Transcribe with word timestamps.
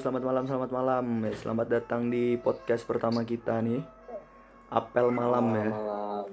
selamat 0.00 0.22
malam, 0.24 0.44
selamat 0.48 0.70
malam. 0.72 1.04
Ya, 1.28 1.32
selamat 1.36 1.66
datang 1.68 2.08
di 2.08 2.40
podcast 2.40 2.88
pertama 2.88 3.20
kita 3.20 3.60
nih. 3.60 3.84
Apel 4.72 5.12
malam 5.12 5.52
ya. 5.52 5.68
Malam. 5.68 6.24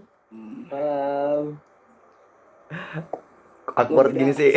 Malam. 0.72 1.44
Awkward 3.76 4.16
gini 4.16 4.32
sih. 4.32 4.56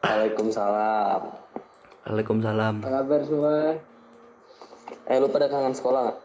Waalaikumsalam. 0.00 1.20
Waalaikumsalam. 2.08 2.74
Apa 2.80 2.90
kabar 2.96 3.20
semua? 3.28 3.76
Eh 5.04 5.20
lu 5.20 5.28
pada 5.28 5.52
kangen 5.52 5.76
sekolah 5.76 6.00
nggak? 6.08 6.18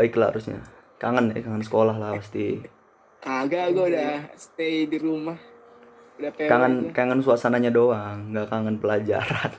Baiklah 0.00 0.32
harusnya. 0.32 0.64
Kangen 0.96 1.36
ya, 1.36 1.44
kangen 1.44 1.60
sekolah 1.60 1.92
lah 2.00 2.16
pasti. 2.16 2.64
Kagak, 3.20 3.76
gue 3.76 3.84
udah 3.92 4.32
stay 4.32 4.88
di 4.88 4.96
rumah. 4.96 5.36
Kangen 6.18 6.90
aja. 6.90 6.92
kangen 6.92 7.20
suasananya 7.22 7.70
doang, 7.70 8.34
nggak 8.34 8.46
kangen 8.50 8.76
pelajaran. 8.76 9.52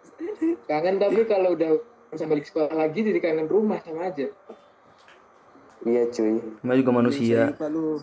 Kangen 0.70 1.02
tapi 1.02 1.26
kalau 1.26 1.58
udah 1.58 1.82
bisa 2.08 2.30
balik 2.30 2.46
sekolah 2.46 2.70
lagi 2.70 3.02
jadi 3.02 3.18
kangen 3.18 3.50
rumah 3.50 3.82
sama 3.82 4.06
aja. 4.06 4.30
Iya 5.82 6.06
cuy. 6.06 6.38
Namanya 6.62 6.78
juga 6.78 6.92
manusia. 6.94 7.40
Siapa 7.50 7.66
lu? 7.66 7.98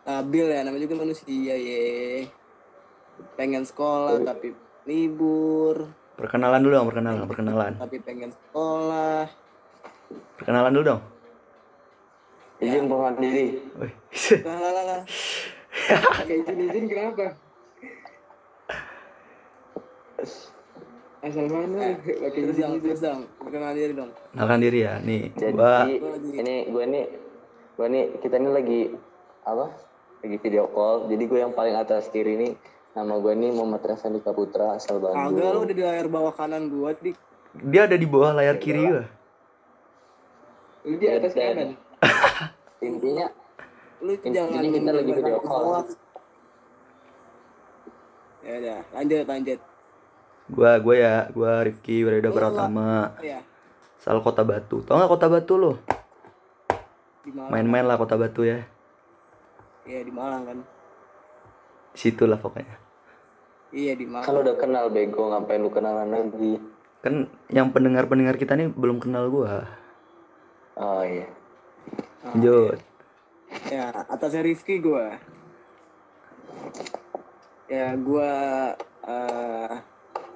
Stabil 0.00 0.44
ya, 0.44 0.60
namanya 0.60 0.82
juga 0.84 0.96
manusia 1.00 1.54
ye. 1.56 2.28
Pengen 3.36 3.64
sekolah 3.64 4.20
tapi 4.20 4.52
libur, 4.84 5.88
Perkenalan 6.16 6.60
dulu 6.60 6.72
dong, 6.76 6.88
perkenalan, 6.92 7.24
perkenalan. 7.24 7.72
tapi 7.80 7.96
pengen 8.04 8.28
sekolah. 8.28 9.24
Perkenalan 10.36 10.72
dulu 10.76 10.84
dong. 10.84 11.02
Izin 12.60 12.84
pengen 12.92 13.14
diri. 13.24 13.46
Lah 14.44 14.58
lah 14.60 14.72
lah, 14.84 15.00
lah. 15.88 16.24
Kayak 16.24 16.38
izin-izin 16.44 16.84
kenapa? 16.86 17.26
Asal 21.20 21.46
mana? 21.52 22.00
Pakai 22.00 22.16
Terus 22.32 22.56
dong, 22.56 22.80
izin-izin. 22.80 22.80
terus 22.80 23.00
dong, 23.00 23.20
perkenalan 23.36 23.76
diri 23.76 23.92
dong. 23.92 24.10
Diri 24.60 24.80
ya. 24.80 24.94
Nih, 25.00 25.22
Jadi 25.32 25.52
gua 25.52 25.72
ini 26.32 26.56
gue 26.66 26.84
nih 26.86 27.04
gue 27.76 27.86
nih 27.88 28.04
kita 28.20 28.34
ini 28.36 28.48
lagi 28.48 28.80
apa? 29.44 29.66
Lagi 30.20 30.36
video 30.38 30.64
call. 30.68 31.08
Jadi 31.08 31.22
gue 31.24 31.38
yang 31.38 31.52
paling 31.52 31.76
atas 31.76 32.08
kiri 32.08 32.36
nih 32.36 32.52
nama 32.92 33.16
gue 33.16 33.32
nih 33.32 33.50
Muhammad 33.52 33.84
Rasandika 33.86 34.32
Putra 34.32 34.74
asal 34.74 34.96
Kagak 34.98 35.12
lu 35.12 35.28
Bandung. 35.30 35.62
udah 35.62 35.76
di 35.76 35.84
layar 35.84 36.08
bawah 36.08 36.32
kanan 36.34 36.68
gua 36.68 36.90
dik. 36.92 37.16
dia 37.50 37.82
ada 37.84 37.96
di 37.96 38.06
bawah 38.06 38.32
layar 38.32 38.56
kiri 38.56 38.80
gua. 38.80 39.04
Lu 40.84 40.96
di 40.96 41.06
atas 41.06 41.32
kanan. 41.32 41.76
Intinya 42.80 43.28
Lu 44.00 44.16
Intinya 44.16 44.48
jangan 44.48 44.64
kita 44.72 44.90
lagi 44.96 45.12
video 45.12 45.38
call. 45.44 45.84
Ya 48.40 48.52
udah, 48.56 48.80
lanjut 48.96 49.24
lanjut. 49.28 49.60
Gua 50.50 50.72
gua 50.80 50.94
ya, 50.96 51.16
gua 51.36 51.52
Rifki 51.62 52.02
Wireda 52.02 52.32
Pratama. 52.32 53.12
Oh, 53.14 53.22
ya, 53.22 53.44
Asal 54.00 54.24
Kota 54.24 54.40
Batu. 54.40 54.80
Tau 54.80 54.96
gak 54.96 55.12
Kota 55.12 55.28
Batu 55.28 55.54
lo? 55.60 55.72
Main-main 57.28 57.84
lah 57.84 58.00
Kota 58.00 58.16
Batu 58.16 58.48
ya. 58.48 58.64
Iya 59.84 60.00
di 60.00 60.12
Malang 60.12 60.48
kan. 60.48 60.58
Di 61.92 61.98
situ 62.00 62.24
lah 62.24 62.40
pokoknya. 62.40 62.80
Iya 63.70 63.92
di 64.00 64.08
Malang. 64.08 64.24
kan 64.24 64.34
udah 64.40 64.56
kenal 64.56 64.88
bego 64.88 65.28
ngapain 65.28 65.60
lu 65.60 65.68
kenalan 65.68 66.08
lagi? 66.08 66.56
Kan 67.04 67.28
yang 67.52 67.68
pendengar-pendengar 67.76 68.40
kita 68.40 68.56
nih 68.56 68.72
belum 68.72 69.04
kenal 69.04 69.28
gua. 69.28 69.68
Oh 70.80 71.04
iya. 71.04 71.28
Lanjut. 72.24 72.89
Ya, 73.70 74.06
atasnya 74.06 74.46
Rifki 74.46 74.78
gua. 74.78 75.18
Ya, 77.66 77.94
gua 77.98 78.32
eh 79.06 79.74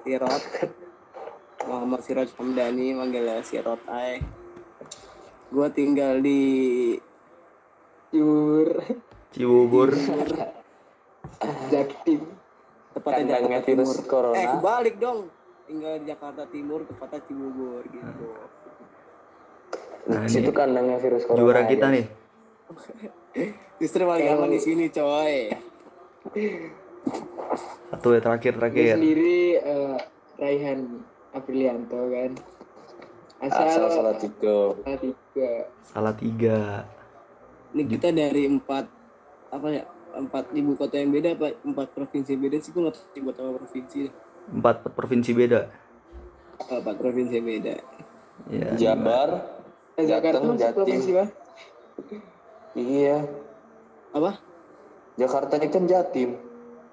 Sirot. 0.03 0.43
Muhammad 1.65 2.01
Sirot 2.05 2.29
Hamdani 2.37 2.93
manggilnya 2.93 3.41
Sirot 3.41 3.81
Ai. 3.87 4.21
Gua 5.49 5.67
tinggal 5.71 6.19
di 6.19 6.95
Jur. 8.11 8.83
Cibubur. 9.35 9.91
Jaktim. 11.71 12.21
tepatnya 12.95 13.35
Kandangnya 13.35 13.59
Jakarta 13.59 13.67
virus 13.67 13.91
Timur. 13.91 14.07
corona. 14.07 14.39
Eh, 14.39 14.47
kebalik 14.55 14.95
dong. 15.03 15.19
Tinggal 15.67 15.93
di 15.99 16.05
Jakarta 16.07 16.43
Timur, 16.47 16.79
tepatnya 16.87 17.19
Cibubur 17.27 17.83
gitu. 17.91 18.27
Nah, 20.05 20.23
situ 20.31 20.51
kandangnya 20.55 20.95
virus 21.03 21.27
corona. 21.27 21.43
juara 21.43 21.61
aja. 21.67 21.71
kita 21.75 21.85
nih. 21.91 22.05
Justru 23.81 24.01
paling 24.07 24.27
aman 24.31 24.49
di 24.51 24.59
sini, 24.61 24.85
coy. 24.89 25.51
Satu 27.93 28.07
ya 28.17 28.21
terakhir 28.23 28.57
terakhir. 28.57 28.97
sendiri 28.97 29.61
eh, 29.61 29.97
Raihan 30.41 30.79
Aprilianto 31.35 31.99
kan. 32.09 32.31
Asal, 33.43 33.67
Asal 33.67 33.87
salah 33.91 34.15
tiga. 34.17 34.57
tiga. 34.97 35.51
Salah 35.85 36.13
tiga. 36.15 36.87
Ini 37.75 37.83
kita 37.85 38.09
dari 38.15 38.47
empat 38.47 38.87
apa 39.51 39.67
ya? 39.69 39.83
Empat 40.15 40.47
ibu 40.55 40.79
kota 40.79 40.95
yang 40.95 41.11
beda 41.11 41.35
apa 41.35 41.59
empat 41.59 41.91
provinsi 41.91 42.39
beda 42.39 42.55
sih 42.63 42.71
gue 42.71 42.87
nggak 42.87 42.95
tahu 42.95 43.05
ibu 43.19 43.25
kota 43.35 43.41
provinsi. 43.59 43.99
Empat 44.47 44.75
provinsi 44.95 45.31
beda. 45.35 45.61
Oh, 46.71 46.79
empat 46.79 46.95
provinsi 46.95 47.37
beda. 47.43 47.75
Ya. 48.47 48.67
Jabar. 48.79 49.59
Jakarta 49.99 50.55
Jatim. 50.55 50.75
provinsi. 50.75 51.11
Iya. 52.75 53.23
Apa? 54.11 54.35
Jakarta 55.15 55.55
ini 55.55 55.67
kan 55.71 55.83
Jatim. 55.87 56.35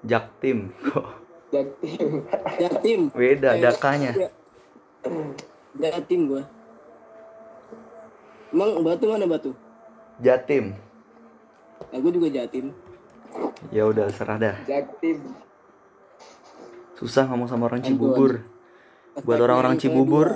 Jaktim. 0.07 0.71
Kok 0.79 1.07
Jaktim. 1.53 2.23
Jatim. 2.55 2.99
beda 3.11 3.59
dakanya. 3.59 4.11
Jatim 5.75 6.19
gue. 6.31 6.43
Emang 8.55 8.79
Batu 8.79 9.05
mana 9.11 9.27
Batu? 9.27 9.51
Jatim. 10.23 10.71
Nah, 11.91 11.99
gue 11.99 12.11
juga 12.15 12.31
Jatim. 12.31 12.71
Ya 13.69 13.83
udah 13.83 14.07
serah 14.07 14.39
dah. 14.39 14.55
Jaktim. 14.63 15.19
Susah 16.95 17.27
ngomong 17.27 17.51
sama 17.51 17.67
orang 17.67 17.83
Cibubur. 17.83 18.39
Buat 19.27 19.39
orang-orang 19.43 19.75
Cibubur. 19.75 20.31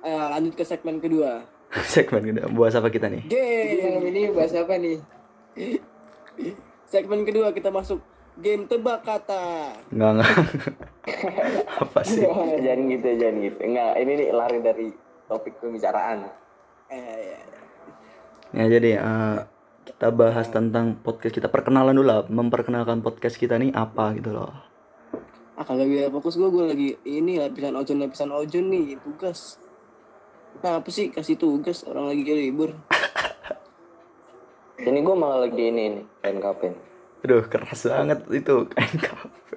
Ayo 0.00 0.16
lanjut 0.32 0.56
ke 0.56 0.64
segmen 0.64 0.96
kedua. 0.96 1.44
Segmen 1.92 2.22
kedua. 2.26 2.46
Buat 2.50 2.74
apa 2.78 2.90
kita 2.90 3.06
nih? 3.06 3.22
Malam 3.30 4.04
ini 4.10 4.20
bahas 4.34 4.54
apa 4.58 4.74
nih? 4.74 4.98
Segmen 6.90 7.22
kedua 7.22 7.54
kita 7.54 7.70
masuk 7.70 8.02
game 8.42 8.66
tebak 8.66 9.06
kata. 9.06 9.74
Enggak 9.94 10.10
enggak. 10.18 10.32
apa 11.86 12.00
sih? 12.02 12.26
jangan 12.26 12.80
gitu, 12.90 13.08
jangan 13.14 13.36
gitu. 13.46 13.58
Enggak, 13.62 13.92
ini 14.02 14.12
nih 14.18 14.28
lari 14.34 14.58
dari 14.58 14.88
topik 15.30 15.62
pembicaraan. 15.62 16.26
Eh, 16.90 17.18
ya. 17.30 17.40
Ya 18.50 18.64
jadi 18.66 18.90
eh, 18.98 19.38
kita 19.86 20.10
bahas 20.10 20.50
tentang 20.50 20.98
podcast 20.98 21.38
kita 21.38 21.46
perkenalan 21.46 21.94
dulu 21.94 22.06
lah, 22.10 22.26
memperkenalkan 22.26 22.98
podcast 22.98 23.38
kita 23.38 23.54
nih 23.54 23.70
apa 23.70 24.18
gitu 24.18 24.34
loh. 24.34 24.50
Ah 25.54 25.62
kalau 25.62 25.86
biar 25.86 26.10
fokus 26.10 26.34
gue, 26.34 26.50
gue 26.50 26.64
lagi 26.66 26.90
ini 27.06 27.38
lapisan 27.38 27.78
ojon 27.78 28.02
lapisan 28.02 28.30
ojon 28.34 28.66
nih 28.74 28.98
tugas. 28.98 29.60
Nah, 30.60 30.82
apa 30.82 30.88
sih 30.90 31.08
kasih 31.08 31.38
tugas 31.38 31.86
orang 31.86 32.10
lagi 32.10 32.26
libur? 32.26 32.74
Ini 34.80 34.98
gue 34.98 35.16
malah 35.16 35.46
lagi 35.46 35.62
ini 35.62 36.00
nih, 36.00 36.04
kain 36.20 36.38
kapen. 36.40 36.72
Aduh 37.20 37.44
keras 37.46 37.84
banget 37.84 38.20
itu 38.32 38.54
kain 38.66 38.94
kafe. 38.96 39.54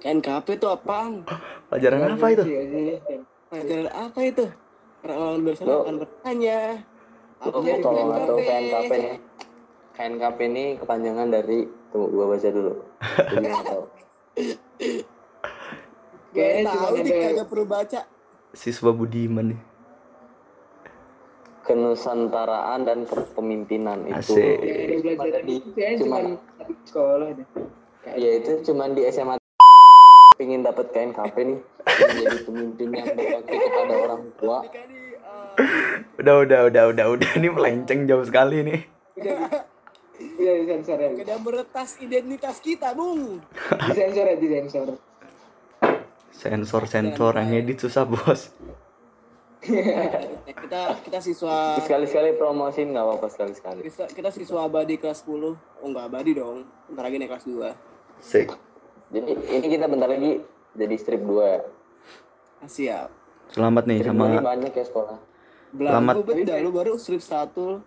KNKP 0.00 0.46
itu 0.58 0.66
apaan? 0.66 1.22
Pelajaran 1.70 2.16
apa 2.16 2.26
itu? 2.32 2.42
Iya 2.48 2.96
sih. 3.06 3.18
Pelajaran 3.46 3.88
apa 3.92 4.20
itu? 4.26 4.44
Orang-orang 5.00 5.40
bersama 5.46 5.68
Lo- 5.70 5.82
akan 5.86 5.96
bertanya. 6.02 6.58
Lu 7.40 7.48
Apa 7.48 7.68
itu 7.70 7.80
kalau 7.80 8.02
nggak 8.10 8.20
tahu 8.26 8.38
KNKP? 8.38 8.48
kain 8.50 8.66
kapen 8.68 9.00
ya. 9.00 9.14
Kain 9.94 10.14
kapen 10.18 10.50
ini 10.50 10.64
kepanjangan 10.82 11.28
dari 11.30 11.58
tunggu 11.90 12.06
gua 12.10 12.26
baca 12.34 12.48
dulu. 12.50 12.74
Gue 12.74 13.40
Kayaknya 16.30 16.62
cuma 16.70 16.86
ada 16.90 17.02
kagak 17.10 17.46
perlu 17.46 17.66
baca. 17.66 18.00
Siswa 18.50 18.90
Budiman 18.90 19.54
nih. 19.54 19.60
Kenusantaraan 21.70 22.82
dan 22.82 23.06
kepemimpinan 23.06 24.02
itu. 24.10 24.34
Asik. 24.34 24.58
udah 24.98 25.14
belajar 25.14 25.42
Di- 25.46 25.62
cuma 26.02 26.18
cuman- 26.18 26.34
satu 26.58 26.72
sekolah 26.82 27.28
deh. 27.38 27.46
Ya 28.18 28.30
itu 28.42 28.52
cuman 28.66 28.98
di 28.98 29.06
SMA 29.06 29.38
pingin 30.34 30.66
dapat 30.66 30.90
kain 30.90 31.14
kapen 31.14 31.54
nih 31.54 31.60
menjadi 31.84 32.38
pemimpin 32.48 32.88
yang 32.90 33.06
berbakti 33.12 33.56
kepada 33.60 33.94
orang 34.08 34.22
tua 34.40 34.58
Udah 36.16 36.34
udah 36.42 36.60
udah 36.72 36.84
udah 36.90 37.06
udah 37.12 37.30
ini 37.36 37.48
melenceng 37.52 38.08
jauh 38.08 38.24
sekali 38.24 38.64
nih. 38.64 38.80
Udah, 39.20 39.36
udah 40.16 40.54
disensor 40.64 40.96
ya. 40.96 41.10
Tidak 41.12 41.38
meretas 41.44 41.90
identitas 42.00 42.56
kita, 42.58 42.96
Bung. 42.96 43.38
Disensor 43.92 44.24
ya, 44.26 44.36
disensor. 44.40 44.86
Sensor 46.32 46.82
sensor 46.88 47.32
yang 47.36 47.52
edit 47.52 47.78
susah 47.84 48.08
bos. 48.08 48.48
Kita 49.60 50.80
kita 51.04 51.18
siswa 51.20 51.76
sekali-sekali 51.84 52.32
promosiin 52.34 52.96
nggak 52.96 53.04
apa-apa 53.04 53.28
sekali-sekali 53.28 53.84
kita, 53.84 54.08
kita 54.08 54.30
siswa 54.32 54.64
abadi 54.64 54.96
kelas 54.96 55.20
10 55.28 55.36
oh 55.36 55.56
enggak 55.84 56.08
abadi 56.08 56.32
dong 56.32 56.64
ntar 56.88 57.04
lagi 57.04 57.20
naik 57.20 57.28
kelas 57.28 57.44
2 57.44 58.24
Sik. 58.24 58.48
jadi 59.12 59.30
ini 59.36 59.66
kita 59.68 59.84
bentar 59.84 60.08
lagi 60.08 60.40
jadi 60.72 60.94
strip 60.96 61.20
2 61.20 61.76
Ah, 62.60 62.68
siap 62.68 63.08
Selamat 63.48 63.84
nih 63.84 64.00
strip 64.00 64.16
2 64.16 64.20
ini 64.20 64.36
sama 64.36 64.48
banyak 64.48 64.72
ya 64.72 64.84
sekolah 64.84 65.16
Selamat. 65.70 66.14
Belagu 66.18 66.28
beda 66.28 66.54
lu 66.58 66.70
baru 66.72 66.92
strip 66.96 67.20
satu 67.20 67.80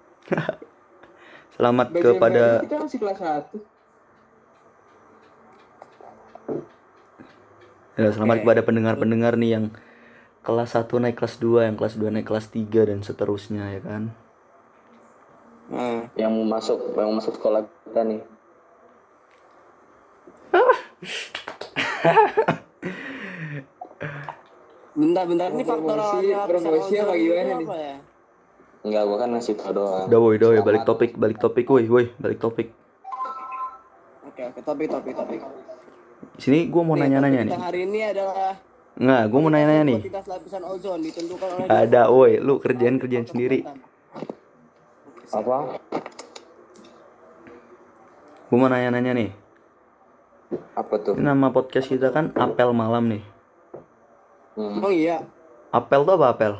selamat 1.58 1.88
Bagian 1.90 2.06
kepada 2.18 2.44
kita 2.62 2.78
masih 2.82 2.98
kelas 2.98 3.18
1. 3.18 3.62
ya, 7.94 8.10
selamat 8.10 8.36
Oke. 8.38 8.44
kepada 8.46 8.62
pendengar-pendengar 8.62 9.34
nih 9.38 9.52
yang 9.54 9.66
kelas 10.44 10.74
1 10.74 11.00
naik 11.00 11.16
kelas 11.16 11.38
2, 11.38 11.64
yang 11.64 11.74
kelas 11.74 11.96
2 11.96 12.12
naik 12.12 12.26
kelas 12.26 12.50
3 12.50 12.84
dan 12.84 13.00
seterusnya 13.00 13.72
ya 13.72 13.82
kan. 13.82 14.12
nah 15.66 16.06
yang 16.14 16.30
mau 16.30 16.46
masuk 16.46 16.94
yang 16.94 17.10
mau 17.10 17.18
masuk 17.18 17.34
sekolah 17.34 17.66
kita 17.84 18.02
nih 18.04 18.22
bentar 24.94 25.24
bentar 25.26 25.48
ini 25.50 25.64
faktor 25.66 25.98
promosi- 26.46 27.00
apa 27.00 27.14
gimana 27.16 27.52
nih? 27.56 27.68
ya 27.68 27.96
enggak 28.84 29.04
gua 29.08 29.18
kan 29.18 29.30
ngasih 29.32 29.56
tau 29.56 29.72
doang 29.72 30.06
Udah 30.06 30.20
woi, 30.20 30.36
udah 30.36 30.48
woi, 30.52 30.60
balik 30.62 30.84
topik, 30.84 31.12
balik 31.16 31.38
topik 31.40 31.66
woi, 31.66 31.88
woi, 31.88 32.06
balik 32.16 32.38
topik. 32.38 32.68
oke 34.28 34.42
oke 34.44 34.60
topik 34.62 34.88
topik 34.90 35.14
topik 35.16 35.42
Sini 36.36 36.66
gua 36.68 36.82
mau 36.82 36.94
Nih, 36.94 37.08
nanya-nanya 37.08 37.38
topik 37.38 37.44
nih. 37.44 37.50
kita 37.50 37.64
hari 37.64 37.80
ini 37.86 38.00
adalah 38.04 38.52
Nggak, 38.94 39.22
gua 39.30 39.40
mau 39.42 39.50
nanya-nanya 39.50 39.84
nih. 39.84 40.00
lapisan 40.06 40.64
ozon 40.64 41.00
ditentukan 41.02 41.50
oleh 41.50 41.66
Ada 41.66 42.14
woi, 42.14 42.38
lu 42.38 42.62
kerjaan 42.62 43.02
kerjaan 43.02 43.26
sendiri. 43.26 43.66
apa 45.34 45.82
Gua 48.48 48.58
mau 48.60 48.70
nanya-nanya 48.70 49.12
nih. 49.14 49.30
apa 50.78 50.94
tuh 51.02 51.18
Ini 51.18 51.26
nama 51.26 51.50
podcast 51.50 51.90
kita 51.90 52.14
kan 52.14 52.30
Apel 52.38 52.70
Malam 52.72 53.10
nih. 53.10 53.24
hmm. 54.54 54.78
emang 54.78 54.94
iya 54.94 55.18
Apel 55.74 56.06
tuh 56.06 56.14
apa 56.14 56.28
apel? 56.30 56.54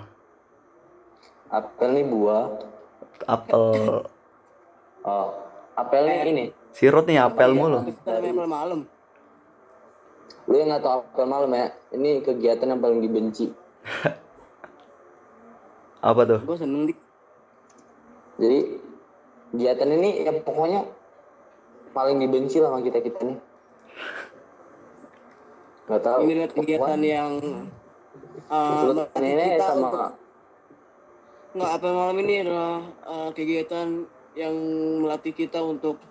apel 1.54 1.90
nih 1.94 2.06
buah 2.10 2.50
Apel 3.30 3.62
oh 5.06 5.30
apelnya 5.78 6.26
ini 6.26 6.50
sirut 6.74 7.06
nih 7.06 7.22
apel 7.22 7.54
mulu. 7.54 7.86
apel 8.02 8.34
malam 8.34 8.90
lu 10.44 10.56
yang 10.60 10.68
nggak 10.72 10.84
tahu 10.84 10.94
apel 11.02 11.26
malam 11.26 11.52
ya 11.56 11.68
ini 11.96 12.20
kegiatan 12.20 12.68
yang 12.68 12.82
paling 12.84 13.00
dibenci 13.00 13.48
Apa 16.04 16.28
tuh? 16.28 16.40
gue 16.44 16.58
seneng 16.60 16.84
dik 16.92 17.00
jadi 18.36 18.60
kegiatan 19.56 19.90
ini 19.94 20.10
ya 20.28 20.32
pokoknya 20.36 20.82
paling 21.94 22.18
dibenci 22.20 22.60
lah 22.60 22.74
sama 22.74 22.84
kita 22.84 23.00
kita 23.00 23.20
nih 23.24 23.38
nggak 25.88 26.02
tahu 26.04 26.18
ini 26.26 26.34
lihat 26.40 26.52
kegiatan 26.52 27.00
yang 27.00 27.32
uh, 28.50 28.84
ini 29.20 29.44
kita 29.56 29.64
sama 29.64 29.88
untuk- 29.88 30.16
nggak 31.54 31.72
apa 31.78 31.88
malam 31.94 32.18
ini 32.26 32.34
adalah 32.42 32.82
uh, 33.06 33.30
kegiatan 33.30 34.10
yang 34.34 34.56
melatih 35.06 35.38
kita 35.38 35.62
untuk 35.62 36.02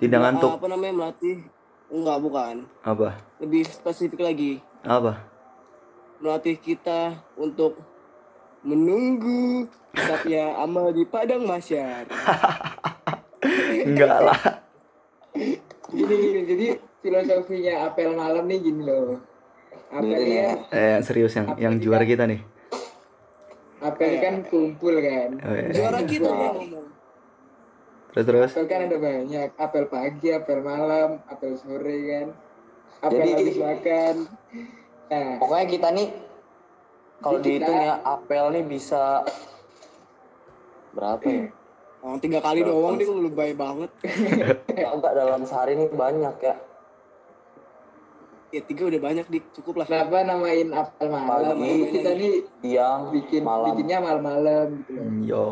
Tidak 0.00 0.16
uh, 0.16 0.22
ngantuk. 0.24 0.50
apa 0.56 0.66
namanya 0.72 0.94
melatih 0.96 1.44
enggak 1.88 2.18
bukan 2.18 2.56
Apa? 2.82 3.14
lebih 3.38 3.62
spesifik 3.64 4.20
lagi 4.20 4.58
Apa? 4.82 5.22
melatih 6.18 6.56
kita 6.56 7.14
untuk 7.34 7.76
menunggu 8.60 9.64
tetapnya 9.92 10.56
amal 10.56 10.90
di 10.90 11.04
padang 11.04 11.42
masyar 11.42 12.08
Enggak 13.86 14.18
lah. 14.24 14.40
Gini, 15.86 16.14
gini, 16.16 16.40
jadi 16.44 16.66
filosofinya 16.98 17.86
apel 17.86 18.10
malam 18.10 18.42
nih 18.44 18.58
gini 18.58 18.82
loh. 18.82 19.20
Apel 19.86 20.10
Dengerin 20.10 20.26
ya. 20.32 20.42
kan, 20.42 20.58
Eh, 20.74 20.98
serius 21.00 21.32
yang 21.32 21.54
yang 21.56 21.74
juara 21.78 22.02
kita 22.02 22.26
nih. 22.26 22.42
apel 23.78 24.12
kan 24.18 24.34
kumpul 24.42 24.98
kan. 24.98 25.30
Oh, 25.38 25.54
iya. 25.54 25.70
juara 25.70 26.00
kita 26.02 26.26
yang 26.26 26.56
ngomong 26.58 26.86
Terus 28.16 28.24
terus. 28.24 28.50
Apel 28.56 28.64
kan 28.64 28.80
ada 28.88 28.96
banyak. 28.96 29.48
Apel 29.60 29.84
pagi, 29.92 30.32
apel 30.32 30.64
malam, 30.64 31.20
apel 31.28 31.52
sore 31.60 31.98
kan. 32.08 32.26
Apel 33.04 33.20
Jadi- 33.20 33.34
habis 33.36 33.56
makan. 33.60 34.14
Nah, 35.06 35.30
pokoknya 35.36 35.66
kita 35.68 35.88
nih 35.92 36.08
kalau 37.20 37.38
Kita- 37.38 37.46
dihitung 37.46 37.78
ya 37.78 37.94
apel 38.02 38.44
nih 38.50 38.64
bisa 38.64 39.22
berapa 40.90 41.22
ya 41.22 41.44
oh, 42.04 42.16
tiga 42.18 42.38
kali 42.40 42.60
doang 42.60 42.98
dia 42.98 43.06
lebay 43.06 43.52
banget 43.54 43.90
enggak 44.96 45.14
dalam 45.14 45.46
sehari 45.46 45.78
nih 45.78 45.88
banyak 45.92 46.36
ya 46.42 46.54
ya 48.50 48.60
tiga 48.62 48.82
udah 48.88 49.00
banyak 49.00 49.26
dik 49.28 49.44
cukup 49.54 49.84
lah 49.84 49.86
kenapa 49.86 50.22
namain 50.22 50.68
apel 50.72 51.06
malam? 51.06 51.54
Pagi. 51.54 51.74
Kita 51.92 52.10
nih 52.14 52.34
siang 52.62 53.00
bikin 53.12 53.42
malam 53.42 53.74
bikinnya 53.74 53.98
malam-malam 54.00 54.66
gitu 54.80 54.90
loh. 54.96 55.04
Yo, 55.22 55.44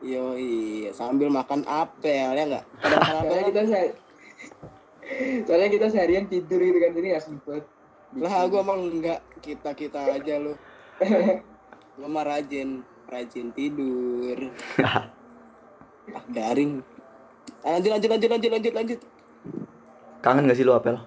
Yo 0.00 0.32
iya 0.32 0.90
sambil 0.96 1.28
makan 1.28 1.60
apel 1.68 2.32
ya 2.32 2.44
enggak 2.44 2.64
Soalnya 3.20 3.44
kita 3.46 3.62
se- 3.68 3.96
Soalnya 5.44 5.68
kita 5.68 5.86
seharian 5.90 6.24
tidur 6.24 6.62
gitu 6.62 6.78
kan, 6.78 6.90
jadi 6.94 7.06
nggak 7.12 7.24
sempet. 7.24 7.62
lah 8.16 8.46
gua 8.46 8.62
emang 8.62 8.80
enggak 8.90 9.20
kita 9.38 9.70
kita 9.74 10.00
aja 10.18 10.38
lu. 10.38 10.54
Gua 11.98 12.08
mah 12.08 12.24
rajin 12.24 12.80
rajin 13.06 13.52
tidur. 13.52 14.38
Ah 16.10 16.26
garing. 16.26 16.82
Ah, 17.62 17.78
lanjut 17.78 17.90
lanjut 17.94 18.10
lanjut 18.10 18.30
lanjut 18.30 18.50
lanjut 18.50 18.72
lanjut. 18.74 19.00
Kangen 20.18 20.48
gak 20.50 20.58
sih 20.58 20.66
lu 20.66 20.74
apel? 20.74 20.98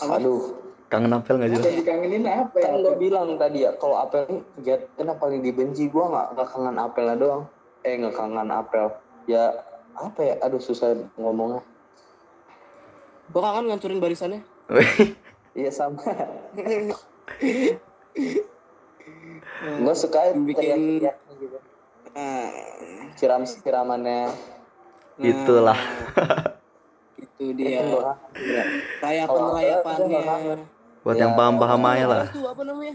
aduh 0.00 0.69
Kangen 0.90 1.14
apel 1.14 1.38
gak 1.38 1.54
sih 1.54 1.86
dikangenin 1.86 2.26
apa 2.26 2.58
ya? 2.58 2.66
kan 2.66 2.82
lo 2.82 2.98
bilang 2.98 3.38
tadi 3.38 3.62
ya 3.62 3.70
kalau 3.78 4.02
apel 4.02 4.26
ini 4.26 4.42
kegiatan 4.58 5.06
yang 5.06 5.18
paling 5.22 5.38
dibenci 5.38 5.86
gua 5.86 6.10
nggak 6.10 6.26
nggak 6.34 6.48
kangen 6.50 6.76
apelnya 6.82 7.14
doang. 7.14 7.42
Eh 7.86 7.94
nggak 7.94 8.14
kangen 8.18 8.50
apel. 8.50 8.90
Ya 9.30 9.54
apa 9.94 10.18
ya? 10.18 10.34
Aduh 10.42 10.58
susah 10.58 10.98
ngomongnya. 11.14 11.62
Gua 13.30 13.40
kangen 13.46 13.70
ngancurin 13.70 14.02
barisannya. 14.02 14.42
Iya 15.50 15.66
sama. 15.74 15.98
Gua 19.82 19.94
suka 19.94 20.30
Bikin- 20.30 21.02
teriak-teriaknya 21.02 21.34
gitu. 21.38 21.58
Ah. 22.14 22.50
Siram 23.14 23.42
siramannya. 23.42 24.30
Nah, 24.30 25.26
Itulah. 25.26 25.78
itu 27.18 27.44
dia. 27.54 27.82
Rayapan 29.02 29.38
nggak 29.42 29.54
rayapannya. 29.58 30.22
Buat 31.00 31.16
Ya, 31.16 31.22
yang 31.24 31.32
paham-paham 31.32 31.80
aja 31.88 32.04
lah. 32.06 32.24
Itu 32.28 32.44
apa 32.44 32.60
namanya? 32.60 32.94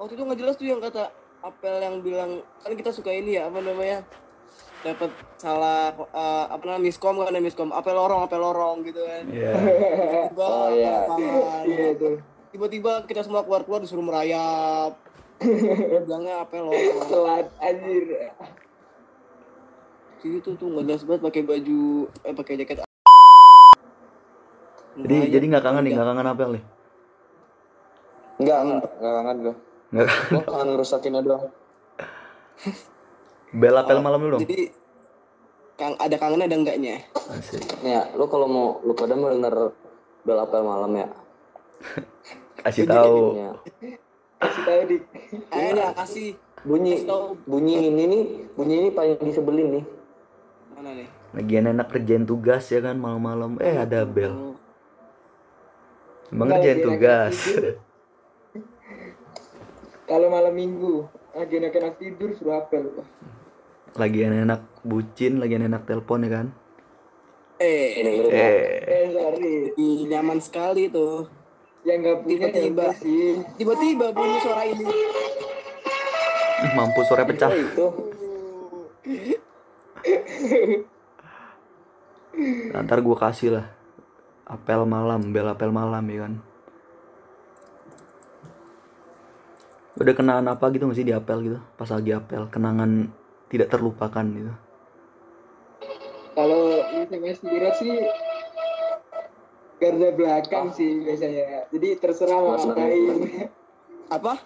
Waktu 0.00 0.12
itu 0.16 0.22
nggak 0.24 0.38
jelas 0.40 0.54
tuh 0.56 0.64
yang 0.64 0.80
kata 0.80 1.12
apel 1.38 1.74
yang 1.78 1.96
bilang 2.00 2.30
kan 2.64 2.72
kita 2.72 2.90
suka 2.90 3.12
ini 3.12 3.36
ya 3.36 3.52
apa 3.52 3.60
namanya? 3.60 4.00
Dapat 4.80 5.10
salah 5.36 5.92
eh, 5.92 6.44
apa 6.48 6.62
namanya 6.64 6.82
miskom 6.88 7.20
kan 7.20 7.28
ada 7.28 7.40
miskom 7.42 7.68
apel 7.68 7.92
lorong 7.92 8.24
apel 8.24 8.40
lorong 8.40 8.80
gitu 8.86 9.04
kan. 9.04 9.24
Iya. 9.28 9.52
Tiba 10.32 10.44
Oh, 10.46 10.68
iya. 10.72 10.96
Iya 11.66 11.90
tuh. 11.98 12.16
tiba-tiba 12.48 13.04
kita 13.04 13.20
semua 13.20 13.44
keluar-keluar 13.44 13.84
disuruh 13.84 14.00
merayap. 14.00 14.96
Bilangnya 16.08 16.40
apel 16.40 16.64
lorong. 16.64 16.96
Telat 17.12 17.46
anjir. 17.60 18.04
Gitu 20.18 20.48
tuh 20.56 20.66
nggak 20.66 20.84
jelas 20.88 21.02
banget 21.04 21.22
pakai 21.28 21.42
baju 21.44 21.82
eh 22.24 22.34
pakai 22.34 22.54
jaket. 22.56 22.76
Jadi 24.98 25.16
jadi 25.30 25.44
nggak 25.44 25.62
kangen 25.62 25.82
nih, 25.84 25.92
nggak 25.94 26.08
kangen 26.08 26.26
apel 26.26 26.48
nih. 26.56 26.64
Enggak, 28.38 28.58
enggak, 28.62 28.90
enggak 28.98 29.12
kangen 29.14 29.36
gue. 29.42 29.54
Nggak 29.88 30.08
Gue 30.30 30.42
kangen 30.46 30.68
ngerusakinnya 30.74 31.20
doang. 31.22 31.44
bel 33.48 33.76
apel 33.80 33.98
malam 34.02 34.20
dulu 34.20 34.32
dong. 34.36 34.42
Jadi 34.44 34.60
kang 35.78 35.94
ada 35.96 36.16
kangen 36.18 36.42
ada 36.42 36.56
enggaknya? 36.58 37.06
Asik. 37.32 37.62
Ya, 37.86 38.10
lu 38.18 38.26
kalau 38.26 38.46
mau 38.50 38.66
lu 38.82 38.92
pada 38.92 39.14
mau 39.14 39.30
denger 39.30 39.72
bel 40.26 40.38
apel 40.42 40.62
malam 40.66 40.92
ya. 40.94 41.08
Kasih 42.62 42.84
tahu. 42.84 43.38
Ya. 43.38 43.52
Kasih 44.42 44.62
tahu 44.66 44.80
dik. 44.90 45.02
Ayo 45.54 45.70
lah 45.78 45.90
kasih 45.94 46.34
Bunyi 46.66 47.06
bunyi 47.46 47.86
ini 47.86 48.02
nih, 48.10 48.22
bunyi 48.58 48.74
ini 48.82 48.88
paling 48.90 49.22
disebelin 49.22 49.78
nih. 49.78 49.84
mana 50.74 50.90
nih? 50.94 51.08
Lagian 51.34 51.70
enak 51.70 51.86
kerjain 51.90 52.26
tugas 52.26 52.66
ya 52.70 52.82
kan 52.82 52.98
malam-malam. 52.98 53.58
Eh 53.62 53.78
ada 53.78 54.02
bel. 54.02 54.58
Emang 56.34 56.50
Nggak, 56.50 56.58
kerjain 56.58 56.74
lagi 56.74 56.82
enak 56.82 56.86
tugas. 56.86 57.36
Kalau 60.08 60.32
malam 60.32 60.56
minggu, 60.56 61.04
lagi 61.30 61.60
enak-enak 61.60 62.00
tidur 62.00 62.32
suruh 62.32 62.58
apel. 62.58 63.04
Lagi 63.92 64.24
enak 64.24 64.80
bucin, 64.80 65.36
lagi 65.36 65.60
enak 65.60 65.84
telepon 65.84 66.24
ya 66.24 66.30
kan. 66.32 66.46
Eh, 67.58 68.00
Ini 68.00 68.10
lu 68.16 68.28
Eh, 68.30 68.80
Eh 68.80 69.06
sorry, 69.10 69.54
nyaman 70.06 70.38
sekali 70.38 70.88
tuh. 70.88 71.28
yang 71.84 72.02
nggak 72.02 72.18
punya 72.20 72.48
Tiba-tiba. 72.48 72.86
sih. 72.96 73.38
Tiba-tiba 73.54 74.06
bunyi 74.10 74.36
suara 74.40 74.62
ini. 74.64 74.84
mampus 76.74 77.06
sore 77.06 77.22
pecah. 77.22 77.48
Itu. 77.48 77.86
Ntar 82.74 82.98
gua 83.00 83.16
kasih 83.20 83.50
lah. 83.54 83.66
apel 84.44 84.80
malam 84.84 85.28
bel 85.28 85.44
apel 85.44 85.68
malam 85.68 86.00
ya 86.08 86.24
kan 86.24 86.40
udah 89.98 90.14
kenangan 90.14 90.46
apa 90.46 90.64
gitu 90.70 90.86
nggak 90.86 90.98
sih 90.98 91.06
di 91.06 91.14
apel 91.14 91.38
gitu 91.42 91.58
pas 91.74 91.90
lagi 91.90 92.14
apel 92.14 92.46
kenangan 92.48 93.10
tidak 93.50 93.68
terlupakan 93.72 94.24
gitu 94.30 94.52
Kalau 96.38 96.86
ini 96.94 97.34
sendiri 97.34 97.66
sih 97.74 98.06
garda 99.82 100.14
belakang 100.14 100.70
sih 100.70 101.02
biasanya. 101.02 101.66
Jadi 101.74 101.98
terserah 101.98 102.38
mau 102.38 102.54
ngapain. 102.54 103.18
Apa? 104.16 104.38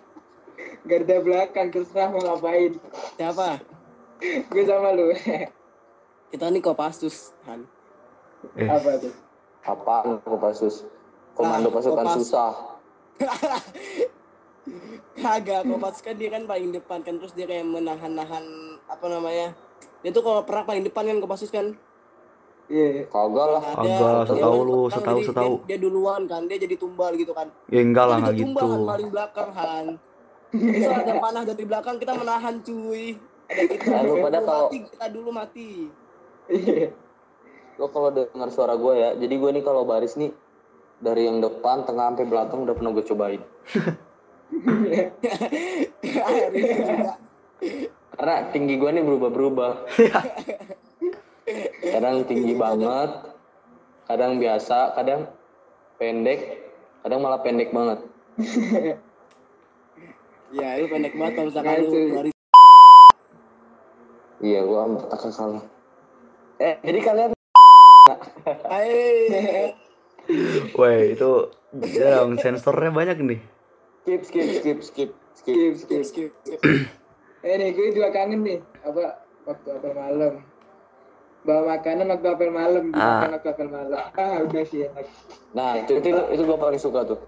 garda 0.88 1.20
belakang 1.20 1.68
terserah 1.68 2.08
mau 2.08 2.24
ngapain. 2.24 2.80
Siapa? 3.20 3.60
Gue 4.52 4.64
sama 4.64 4.96
lu. 4.96 5.12
Kita 6.32 6.48
nih 6.48 6.64
Kopassus, 6.64 7.36
Han. 7.44 7.68
eh 8.56 8.68
Apa 8.72 8.96
tuh? 8.96 9.12
Apaan 9.60 10.16
Kopassus? 10.24 10.88
Komando 11.36 11.68
Nah, 11.68 11.76
pasukan 11.76 12.06
Kopas. 12.08 12.16
susah. 12.24 12.52
Kagak, 15.12 15.68
Kopassus 15.68 16.00
kan 16.00 16.16
dia 16.16 16.28
kan 16.28 16.42
paling 16.44 16.72
depan 16.72 17.04
kan 17.04 17.20
terus 17.20 17.32
dia 17.32 17.44
kayak 17.44 17.64
menahan-nahan 17.64 18.44
apa 18.88 19.06
namanya? 19.06 19.52
Dia 20.00 20.10
tuh 20.10 20.24
kalau 20.24 20.40
perang 20.42 20.64
paling 20.64 20.82
depan 20.82 21.04
kan 21.04 21.18
Kopassus 21.20 21.52
kan. 21.52 21.76
Iya. 22.66 23.04
Kagak 23.06 23.46
lah. 23.50 23.60
Nah, 23.60 23.74
Kagak, 23.76 24.20
setahu 24.24 24.56
dia 24.56 24.64
lu, 24.64 24.80
setahu, 24.88 25.18
setahu. 25.20 25.52
Dia, 25.62 25.68
dia 25.68 25.78
duluan 25.78 26.24
kan, 26.24 26.48
dia 26.48 26.56
jadi 26.56 26.74
tumbal 26.74 27.12
gitu 27.14 27.36
kan. 27.36 27.52
ya 27.68 27.80
enggak 27.80 28.06
lah 28.06 28.16
Dia 28.16 28.22
nggak 28.22 28.32
jadi 28.32 28.42
tumbal 28.42 28.62
gitu 28.62 28.72
kan 28.72 28.88
paling 28.88 29.08
belakang 29.10 29.48
Han. 29.52 29.86
Bisa 30.52 30.90
ada 30.94 31.14
panah 31.18 31.42
dari 31.44 31.64
belakang 31.64 31.96
kita 31.96 32.12
menahan 32.12 32.54
cuy. 32.60 33.04
Ada 33.48 33.62
kita 33.68 33.84
Nah, 33.86 34.00
lu 34.00 34.14
pada 34.18 34.38
kalau- 34.40 34.68
mati, 34.68 34.78
kita 34.86 35.06
dulu 35.08 35.28
mati. 35.30 35.68
Iya. 36.48 36.88
Lo 37.76 37.88
kalau 37.88 38.08
dengar 38.10 38.48
suara 38.48 38.76
gue 38.76 38.92
ya, 38.94 39.10
jadi 39.14 39.34
gue 39.34 39.50
nih 39.50 39.64
kalau 39.64 39.84
baris 39.84 40.16
nih 40.16 40.32
dari 40.98 41.24
yang 41.24 41.40
depan, 41.40 41.84
tengah 41.84 42.08
sampai 42.08 42.24
belakang 42.24 42.64
udah 42.64 42.72
pernah 42.72 42.90
gue 42.90 43.04
cobain. 43.04 43.42
Akhirnya 46.02 46.60
juga. 46.60 47.12
Karena 48.12 48.36
tinggi 48.52 48.74
gue 48.76 48.90
nih 48.92 49.04
berubah-berubah. 49.04 49.72
kadang 51.82 52.22
tinggi 52.28 52.54
banget, 52.54 53.10
kadang 54.06 54.38
biasa, 54.38 54.94
kadang 54.94 55.26
pendek, 55.96 56.70
kadang 57.02 57.20
malah 57.24 57.40
pendek 57.40 57.72
banget. 57.72 57.98
Ya, 60.52 60.76
itu 60.76 60.86
pendek 60.92 61.16
banget 61.16 61.32
kalau 61.40 61.48
misalkan 61.48 61.80
lu 61.80 61.88
itu. 61.88 61.98
dari 62.12 62.30
Iya, 64.42 64.60
gue 64.66 64.78
amat 64.84 65.06
tak 65.08 65.18
kalah. 65.32 65.64
Eh, 66.60 66.74
jadi 66.82 66.98
kalian 67.00 67.30
Hai. 68.66 68.90
Woi 70.74 71.14
itu 71.14 71.30
dong 71.72 72.34
sensornya 72.38 72.90
banyak 72.90 73.18
nih 73.22 73.40
skip, 74.02 74.20
skip, 74.22 74.46
skip, 74.52 74.78
skip, 74.80 74.80
skip. 74.82 75.10
Skip, 75.32 75.72
skip. 75.76 76.02
Skip, 76.02 76.30
skip. 76.36 76.60
Eh 77.42 77.58
nih, 77.58 77.74
gue 77.74 77.90
juga 77.90 78.10
kangen 78.10 78.38
nih. 78.40 78.62
Apa 78.80 79.18
waktu 79.42 79.68
apel 79.72 79.90
malam. 79.92 80.46
Bawa 81.42 81.74
makanan 81.74 82.06
waktu 82.08 82.26
apel 82.28 82.50
malam, 82.50 82.84
Ah. 82.92 83.18
makan 83.18 83.30
waktu 83.34 83.48
apel 83.50 83.66
malam. 83.66 83.98
Ah, 84.14 84.38
udah 84.38 84.62
sih 84.62 84.86
enak. 84.86 85.06
Nah, 85.50 85.74
itu 85.74 85.98
itu, 85.98 86.06
itu 86.06 86.42
gue 86.44 86.54
paling 86.56 86.78
suka 86.78 87.02
tuh. 87.02 87.18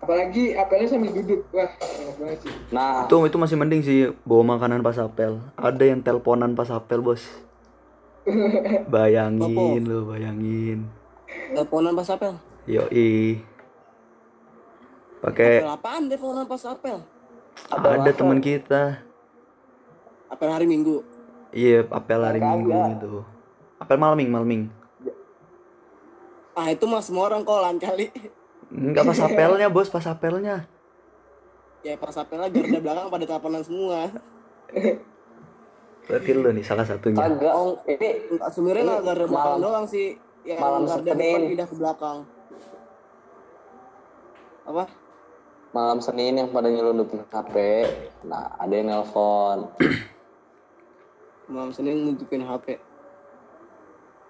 Apalagi 0.00 0.58
apelnya 0.58 0.90
sambil 0.90 1.12
duduk. 1.12 1.46
Wah, 1.50 1.70
enak 1.70 2.14
banget 2.18 2.38
sih. 2.42 2.54
Nah, 2.70 3.06
itu 3.06 3.14
itu 3.22 3.36
masih 3.38 3.56
mending 3.56 3.82
sih 3.84 3.98
bawa 4.24 4.58
makanan 4.58 4.82
pas 4.82 4.98
apel 4.98 5.38
ada 5.54 5.84
yang 5.84 6.02
teleponan 6.02 6.58
pas 6.58 6.66
apel 6.66 6.98
bos 6.98 7.22
bayangin 8.88 9.82
lo 9.82 10.06
bayangin 10.06 10.90
Teleponan 11.50 11.94
pas 11.94 12.10
apel. 12.10 12.34
yoi 12.66 13.38
pakai 15.20 15.60
Apel 15.60 15.70
apaan 15.70 16.02
teleponan 16.06 16.44
pas 16.44 16.62
apel? 16.64 16.98
ada 17.68 18.10
teman 18.10 18.38
kita 18.38 19.04
Apel 20.26 20.48
hari 20.48 20.64
Minggu. 20.64 21.02
iya 21.50 21.82
apel 21.84 22.20
hari 22.20 22.38
Kagak. 22.38 22.50
minggu 22.56 22.70
gitu 22.94 23.08
apel 23.76 23.96
malming 23.96 24.28
malming 24.28 24.62
Ah, 26.52 26.68
itu 26.68 26.84
mah 26.84 27.00
semua 27.00 27.24
orang 27.26 27.40
kolan 27.40 27.76
kali. 27.76 28.10
enggak 28.70 29.02
pas 29.04 29.18
apelnya 29.18 29.66
bos 29.66 29.88
pas 29.88 30.04
apelnya 30.04 30.66
Ya 31.80 31.96
pas 31.96 32.12
apelnya 32.12 32.46
garda 32.46 32.78
belakang 32.78 33.08
pada 33.08 33.24
teleponan 33.24 33.62
semua. 33.62 34.12
berarti 36.02 36.30
lo 36.32 36.50
nih 36.50 36.60
salah 36.60 36.84
satunya 36.84 37.16
kagak. 37.18 37.48
Oh, 37.50 37.80
Ini 37.82 38.08
sebenarnya 38.44 38.82
nggak 38.84 39.02
garda 39.02 39.24
belakang 39.24 39.48
malam- 39.50 39.62
doang 39.62 39.86
sih. 39.86 40.20
Yang 40.42 40.58
malam 40.58 40.80
garda 40.84 41.08
depan 41.08 41.40
pindah 41.46 41.66
ke 41.66 41.74
belakang. 41.74 42.18
Apa? 44.66 44.84
Malam 45.70 45.98
Senin 45.98 46.34
yang 46.34 46.48
pada 46.48 46.66
nyelundupin 46.66 47.22
HP. 47.24 47.54
Nah, 48.24 48.54
ada 48.54 48.70
yang 48.70 48.88
nelpon. 48.88 49.70
Malam 51.46 51.70
Senin 51.70 52.06
nutupin 52.06 52.42
HP. 52.42 52.78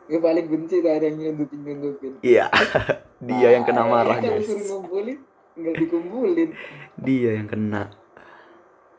Gue 0.06 0.18
paling 0.18 0.46
benci 0.46 0.80
tuh 0.80 0.90
ada 0.90 1.04
yang 1.04 1.16
nyundupin-nyundupin. 1.16 2.18
iya 2.20 2.50
dia 3.20 3.48
yang 3.52 3.62
kena 3.62 3.84
marah 3.84 4.18
Kan 4.18 4.26
guys 4.26 4.42
disuruh 4.42 4.82
ngumpulin, 4.82 5.18
nggak 5.54 5.74
dikumpulin. 5.78 6.48
dia 6.98 7.30
yang 7.36 7.46
kena 7.46 7.94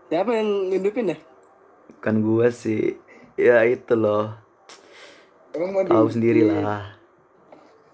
Siapa 0.07 0.31
yang 0.31 0.49
nyundupin 0.69 1.11
ya? 1.11 1.17
bukan 1.91 2.15
gua 2.23 2.47
sih 2.47 2.95
ya 3.35 3.61
itu 3.61 3.91
loh 3.93 4.31
Emang 5.51 5.69
mau 5.71 5.83
tahu 5.83 6.07
di- 6.07 6.13
sendiri 6.15 6.41
lah 6.47 6.95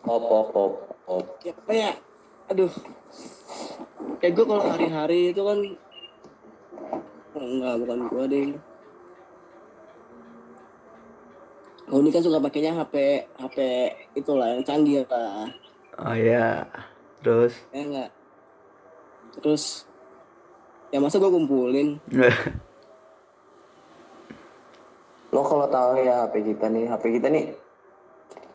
Op, 0.04 0.24
op, 0.24 0.48
op, 0.54 0.74
op. 1.04 1.26
Ya, 1.68 1.98
aduh. 2.48 2.70
Kayak 4.18 4.34
gue 4.34 4.46
kalau 4.50 4.64
hari-hari 4.66 5.20
itu 5.36 5.42
kan 5.46 5.60
oh, 7.38 7.46
enggak 7.46 7.76
bukan 7.84 8.00
gua 8.10 8.24
deh. 8.26 8.50
Oh 11.88 12.04
ini 12.04 12.12
kan 12.12 12.20
suka 12.20 12.44
pakainya 12.44 12.76
HP 12.76 12.96
HP 13.40 13.58
itulah 14.20 14.52
yang 14.52 14.64
canggih 14.66 15.08
lah. 15.08 15.48
oh 16.04 16.16
ya 16.16 16.68
terus 17.24 17.56
Ya 17.72 17.82
enggak. 17.84 18.10
Terus 19.40 19.88
ya 20.92 21.00
masa 21.00 21.20
gue 21.20 21.32
kumpulin 21.32 22.00
Lo 25.36 25.44
kalau 25.44 25.68
tahu 25.68 26.00
ya 26.02 26.24
HP 26.28 26.56
kita 26.56 26.72
nih, 26.72 26.88
HP 26.88 27.20
kita 27.20 27.28
nih 27.28 27.52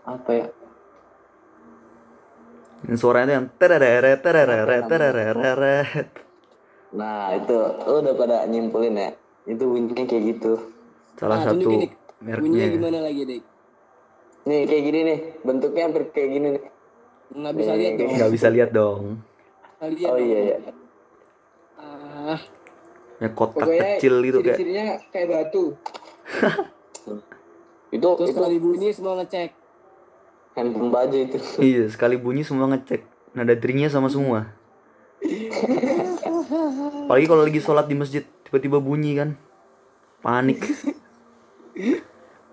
apa 0.02 0.30
ya? 0.32 0.46
Yang 2.88 2.98
suaranya 2.98 3.26
tuh 3.30 3.34
yang 3.38 3.46
tereret 3.58 4.18
tereret 4.20 4.84
tereret 4.90 6.08
Nah, 6.92 7.32
itu 7.32 7.56
lo 7.88 8.04
udah 8.04 8.14
pada 8.18 8.36
nyimpulin 8.44 9.00
ya. 9.00 9.10
Itu 9.48 9.64
bunyinya 9.64 10.04
kayak 10.04 10.24
gitu. 10.36 10.52
salah 11.16 11.40
Nah, 11.40 11.44
satu 11.48 11.68
Dik. 11.72 11.92
bunyinya 12.20 12.68
gimana 12.68 12.98
lagi 13.00 13.22
dek? 13.24 13.42
Nih 14.42 14.60
kayak 14.66 14.82
gini 14.90 15.00
nih, 15.06 15.18
bentuknya 15.46 15.82
hampir 15.88 16.02
kayak 16.12 16.30
gini 16.36 16.46
nih. 16.58 16.64
Nggak 17.32 17.54
bisa 17.56 17.72
lihat 17.72 17.94
dong. 17.96 18.10
nggak 18.12 18.32
bisa 18.32 18.48
lihat 18.52 18.70
dong 18.76 19.02
Oh 19.82 20.18
iya 20.20 20.38
iya. 20.46 20.56
Ah, 21.74 22.38
ya 23.18 23.28
kotak 23.34 23.66
Pokoknya 23.66 23.98
kecil 23.98 24.14
gitu 24.22 24.38
kayak 24.38 24.56
ciri-cirinya 24.60 24.84
kayak 25.10 25.28
batu. 25.32 25.64
Itu 27.92 28.08
terus 28.16 28.32
itu 28.32 28.40
sekali 28.40 28.56
bunyi 28.62 28.88
semua 28.94 29.20
ngecek. 29.20 29.50
Handphone 30.56 30.90
baja 30.92 31.16
itu. 31.16 31.36
iya 31.72 31.84
sekali 31.88 32.16
bunyi 32.20 32.44
semua 32.44 32.68
ngecek 32.72 33.02
nada 33.32 33.54
deringnya 33.56 33.88
sama 33.88 34.12
semua 34.12 34.52
apalagi 37.06 37.26
kalau 37.30 37.42
lagi 37.46 37.60
sholat 37.62 37.86
di 37.86 37.96
masjid 37.96 38.26
tiba-tiba 38.44 38.82
bunyi 38.82 39.16
kan 39.16 39.30
panik 40.20 40.60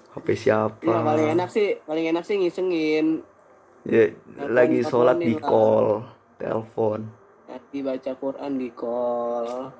HP 0.10 0.28
siapa 0.34 0.82
Ya 0.82 1.06
paling 1.06 1.28
enak 1.38 1.50
sih, 1.54 1.78
paling 1.86 2.06
enak 2.10 2.24
sih 2.26 2.42
ngisengin. 2.42 3.22
ya, 3.86 4.10
lagi 4.50 4.82
sholat 4.82 5.22
di 5.22 5.38
call 5.38 6.02
telepon 6.42 7.06
Lagi 7.50 7.82
baca 7.82 8.12
Quran 8.14 8.52
di 8.62 8.70
call. 8.78 9.74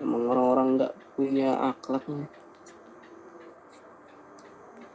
Emang 0.00 0.32
orang-orang 0.32 0.80
nggak 0.80 0.94
punya 1.12 1.52
akhlak. 1.60 2.08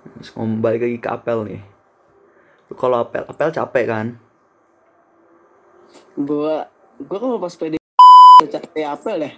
Terus 0.05 0.29
balik 0.59 0.85
lagi 0.85 0.97
ke 0.97 1.09
apel 1.09 1.37
nih 1.43 1.61
Lu 2.67 2.73
kalau 2.73 3.01
apel 3.01 3.25
apel 3.25 3.49
capek 3.49 3.85
kan 3.85 4.07
Gua, 6.15 6.67
gua 7.01 7.17
kalau 7.17 7.37
pas 7.37 7.51
PD 7.51 7.75
capek 8.45 8.83
apel 8.85 9.15
deh. 9.21 9.33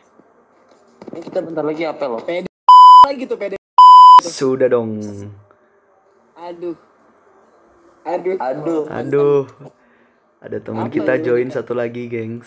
Ini 1.07 1.21
kita 1.21 1.39
bentar 1.41 1.61
lagi 1.61 1.85
apel 1.85 2.09
loh. 2.09 2.21
Lagi 3.03 3.23
tuh 3.23 3.37
PD. 3.37 3.53
sudah 4.19 4.67
dong 4.67 4.99
Aduh, 6.35 6.75
Aduh, 8.03 8.35
Aduh. 8.37 8.83
aduh 8.87 9.43
ada 10.37 10.57
teman 10.59 10.87
kita 10.87 11.17
ini? 11.17 11.23
join 11.23 11.47
satu 11.49 11.73
lagi 11.73 12.05
gengs 12.05 12.45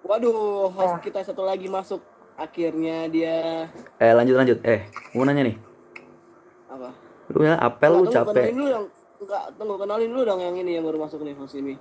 waduh, 0.00 0.68
host 0.68 1.00
kita 1.00 1.20
satu 1.20 1.42
lagi 1.42 1.64
masuk. 1.64 2.00
Akhirnya 2.34 3.06
dia 3.06 3.68
eh 3.96 4.12
lanjut 4.12 4.34
lanjut 4.34 4.58
eh 4.62 4.88
mau 5.12 5.22
nanya 5.22 5.48
nih 5.48 5.56
apa? 6.66 6.90
Lu 7.32 7.40
ya 7.46 7.54
apel 7.56 7.92
lu 8.02 8.04
capek 8.12 8.52
bukan 8.52 8.58
lu 8.60 8.66
yang 8.68 8.84
enggak 9.24 9.44
tunggu 9.56 9.74
kenalin 9.80 10.08
dulu 10.12 10.22
dong 10.28 10.40
yang 10.44 10.56
ini 10.60 10.70
yang 10.76 10.84
baru 10.84 10.98
masuk 11.00 11.20
nih 11.24 11.34
Fos 11.38 11.54
ini. 11.56 11.74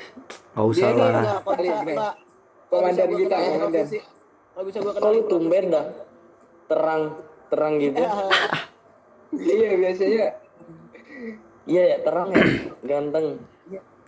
Nggak 0.54 0.66
usah 0.66 0.88
lah. 0.92 1.10
enggak 1.46 1.80
enggak. 1.86 2.14
Komandan 2.70 3.06
Kalau 3.10 3.18
bisa 3.18 3.18
gua 3.18 3.18
kita, 3.18 3.34
kenalin 3.34 3.58
komandan. 3.58 3.86
Kalau 4.50 4.64
bisa 4.66 4.78
gua 4.78 4.90
lu 4.90 4.96
kenalin 4.98 5.24
tumben 5.26 5.64
dah? 5.70 5.86
Terang, 6.70 7.02
terang 7.50 7.74
gitu. 7.82 8.02
iya 9.34 9.70
biasanya 9.78 10.24
Iya 11.70 11.82
ya, 11.86 11.96
terang 12.02 12.28
ya. 12.34 12.44
Ganteng. 12.82 13.26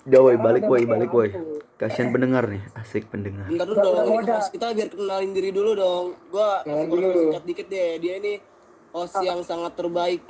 Udah 0.02 0.18
woi, 0.18 0.34
balik 0.34 0.66
woi, 0.66 0.82
balik 0.82 1.10
woi. 1.14 1.30
Kasihan 1.78 2.10
pendengar 2.10 2.50
nih, 2.50 2.62
asik 2.74 3.06
pendengar. 3.06 3.46
Bentar 3.46 3.66
dulu 3.70 3.78
dong, 3.78 4.26
host 4.26 4.50
kita 4.50 4.74
biar 4.74 4.90
kenalin 4.90 5.30
diri 5.30 5.50
dulu 5.54 5.70
dong. 5.78 6.06
Gua 6.30 6.66
gua 6.66 6.86
dulu. 6.86 7.38
dikit 7.46 7.70
deh. 7.70 8.02
Dia 8.02 8.18
ini 8.18 8.42
host 8.90 9.14
yang 9.22 9.46
sangat 9.46 9.78
terbaik. 9.78 10.22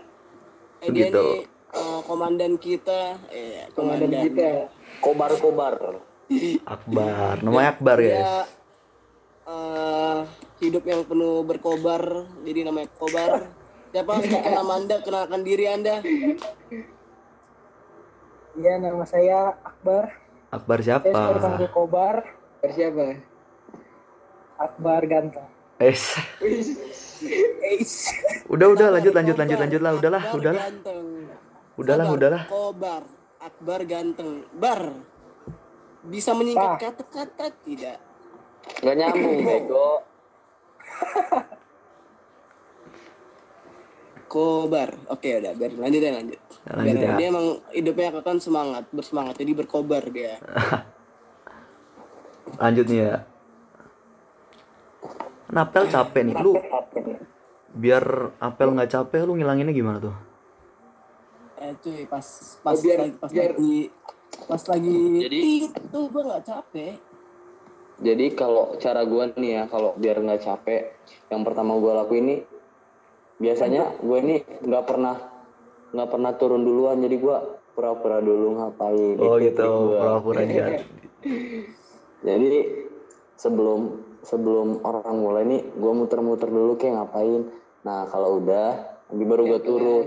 Eh, 0.83 0.91
dia 0.91 1.15
ini 1.15 1.47
eh, 1.47 2.01
komandan 2.05 2.59
kita. 2.59 3.15
Eh, 3.31 3.71
komandan 3.71 4.11
kita 4.11 4.67
Kobar-kobar. 4.99 6.03
Akbar, 6.67 7.39
namanya 7.45 7.69
Akbar 7.79 7.97
Dia 7.99 8.09
guys. 8.19 8.35
eh, 9.47 10.19
hidup 10.59 10.83
yang 10.83 11.03
penuh 11.07 11.47
berkobar, 11.47 12.27
jadi 12.43 12.67
namanya 12.67 12.91
kobar. 12.99 13.47
Siapa 13.93 14.13
nama 14.49 14.73
anda, 14.75 14.97
kenalkan 15.05 15.43
diri 15.45 15.69
anda. 15.69 16.01
Iya, 18.53 18.73
nama 18.81 19.05
saya 19.07 19.55
Akbar. 19.63 20.19
Akbar 20.51 20.79
Saya 20.79 20.99
siapa? 20.99 21.09
dipanggil 21.33 21.71
Kobar. 21.71 22.17
siapa 22.63 23.23
Akbar 24.59 25.01
ganteng. 25.07 25.49
Es. 25.79 26.15
Udah 28.47 28.67
udah 28.71 28.89
lanjut 28.93 29.15
lanjut 29.15 29.37
lanjut 29.39 29.59
lanjut 29.59 29.81
lah, 29.81 29.93
udahlah, 29.95 30.23
Akbar 30.23 30.39
udahlah. 30.39 30.63
Ganteng. 30.63 31.07
Udahlah, 31.73 32.05
Sabar, 32.05 32.17
udahlah. 32.19 32.43
Kobar, 32.47 33.03
Akbar 33.41 33.81
ganteng. 33.85 34.31
Bar. 34.53 34.83
Bisa 36.03 36.35
menyingkat 36.35 36.83
kata-kata 36.83 37.47
tidak? 37.63 37.99
Gak 38.83 38.95
nyambung, 38.95 39.39
bego. 39.47 40.03
Kobar. 44.27 44.89
Oke 45.09 45.29
udah, 45.39 45.53
biar 45.53 45.73
lanjut 45.77 46.01
ya 46.01 46.13
lanjut. 46.13 46.41
Ya, 46.63 46.73
lanjut 46.73 46.95
Biar- 46.95 47.05
ya. 47.05 47.17
Dia 47.17 47.27
emang 47.29 47.47
hidupnya 47.71 48.09
kan 48.23 48.39
semangat, 48.39 48.85
bersemangat. 48.91 49.35
Jadi 49.37 49.53
berkobar 49.53 50.03
dia. 50.09 50.39
Lanjut 52.61 52.85
nih 52.85 53.01
ya. 53.01 53.25
Kan 55.53 55.69
apel 55.69 55.85
capek 55.85 56.23
nih, 56.25 56.37
lu 56.41 56.57
biar 57.73 58.05
apel 58.41 58.73
nggak 58.73 58.89
capek 58.91 59.29
lu 59.29 59.37
ngilanginnya 59.37 59.77
gimana 59.77 60.01
tuh? 60.01 60.17
Eh 61.61 61.77
cuy, 61.77 62.09
pas 62.09 62.25
pas 62.65 62.73
Oh, 62.73 62.81
biar- 62.81 63.01
lagi 63.05 63.13
pas 63.15 63.29
biar- 63.29 63.53
lagi 63.53 63.77
pas 64.49 64.63
lagi 64.65 64.99
Jadi- 65.21 65.43
itu 65.69 65.99
gua 66.09 66.23
nggak 66.25 66.45
capek. 66.49 66.95
Jadi 68.01 68.25
kalau 68.33 68.81
cara 68.81 69.05
gua 69.05 69.29
nih 69.31 69.53
ya, 69.53 69.63
kalau 69.69 69.93
biar 69.95 70.17
nggak 70.19 70.41
capek, 70.41 70.97
yang 71.29 71.45
pertama 71.45 71.77
gua 71.77 72.01
lakuin 72.01 72.25
ini, 72.25 72.37
biasanya 73.37 73.93
gue 73.99 74.19
ini 74.19 74.37
nggak 74.59 74.85
pernah 74.87 75.17
nggak 75.93 76.09
pernah 76.09 76.33
turun 76.33 76.65
duluan, 76.65 76.97
jadi 76.97 77.17
gua 77.19 77.45
pura-pura 77.71 78.19
dulu 78.19 78.57
ngapain. 78.57 79.21
Oh 79.21 79.37
Itu 79.37 79.45
gitu, 79.47 79.69
gua. 79.69 80.17
pura-pura 80.17 80.41
dia. 80.49 80.81
Jadi 82.23 82.59
sebelum 83.35 84.01
sebelum 84.23 84.83
orang 84.87 85.17
mulai 85.19 85.43
nih, 85.47 85.63
gue 85.75 85.93
muter-muter 85.93 86.49
dulu 86.49 86.79
kayak 86.79 87.03
ngapain. 87.03 87.51
Nah 87.83 88.07
kalau 88.11 88.39
udah, 88.43 89.03
nanti 89.11 89.25
baru 89.27 89.43
gue 89.57 89.61
turun. 89.63 90.05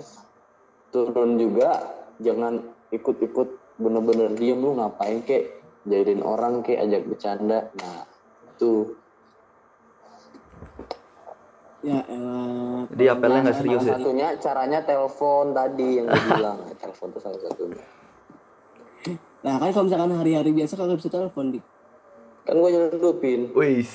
Turun 0.92 1.30
juga, 1.36 1.96
jangan 2.24 2.64
ikut-ikut 2.96 3.50
bener-bener 3.76 4.32
diem 4.40 4.56
lu 4.56 4.80
ngapain 4.80 5.20
kek, 5.28 5.60
jahilin 5.84 6.24
orang 6.24 6.64
kek, 6.64 6.80
ajak 6.80 7.04
bercanda. 7.04 7.68
Nah 7.76 8.08
itu 8.56 8.96
Ya 11.86 12.02
elah. 12.10 12.90
Jadi 12.90 13.04
apelnya 13.14 13.40
nggak 13.46 13.58
serius 13.62 13.86
salah 13.86 13.94
ya? 13.94 13.96
satunya 14.02 14.28
caranya 14.42 14.80
telepon 14.82 15.54
tadi 15.54 16.02
yang 16.02 16.10
gue 16.10 16.24
bilang. 16.34 16.58
telepon 16.82 17.08
itu 17.14 17.20
salah 17.22 17.40
satunya. 17.46 17.84
Nah 19.46 19.54
kan 19.62 19.70
kalau 19.70 19.86
misalkan 19.86 20.12
hari-hari 20.18 20.50
biasa 20.50 20.74
kagak 20.74 20.98
bisa 20.98 21.14
telepon 21.14 21.54
dik. 21.54 21.64
Kan 22.46 22.56
gue 22.56 22.70
nyelundupin. 22.70 23.50
Wih, 23.52 23.86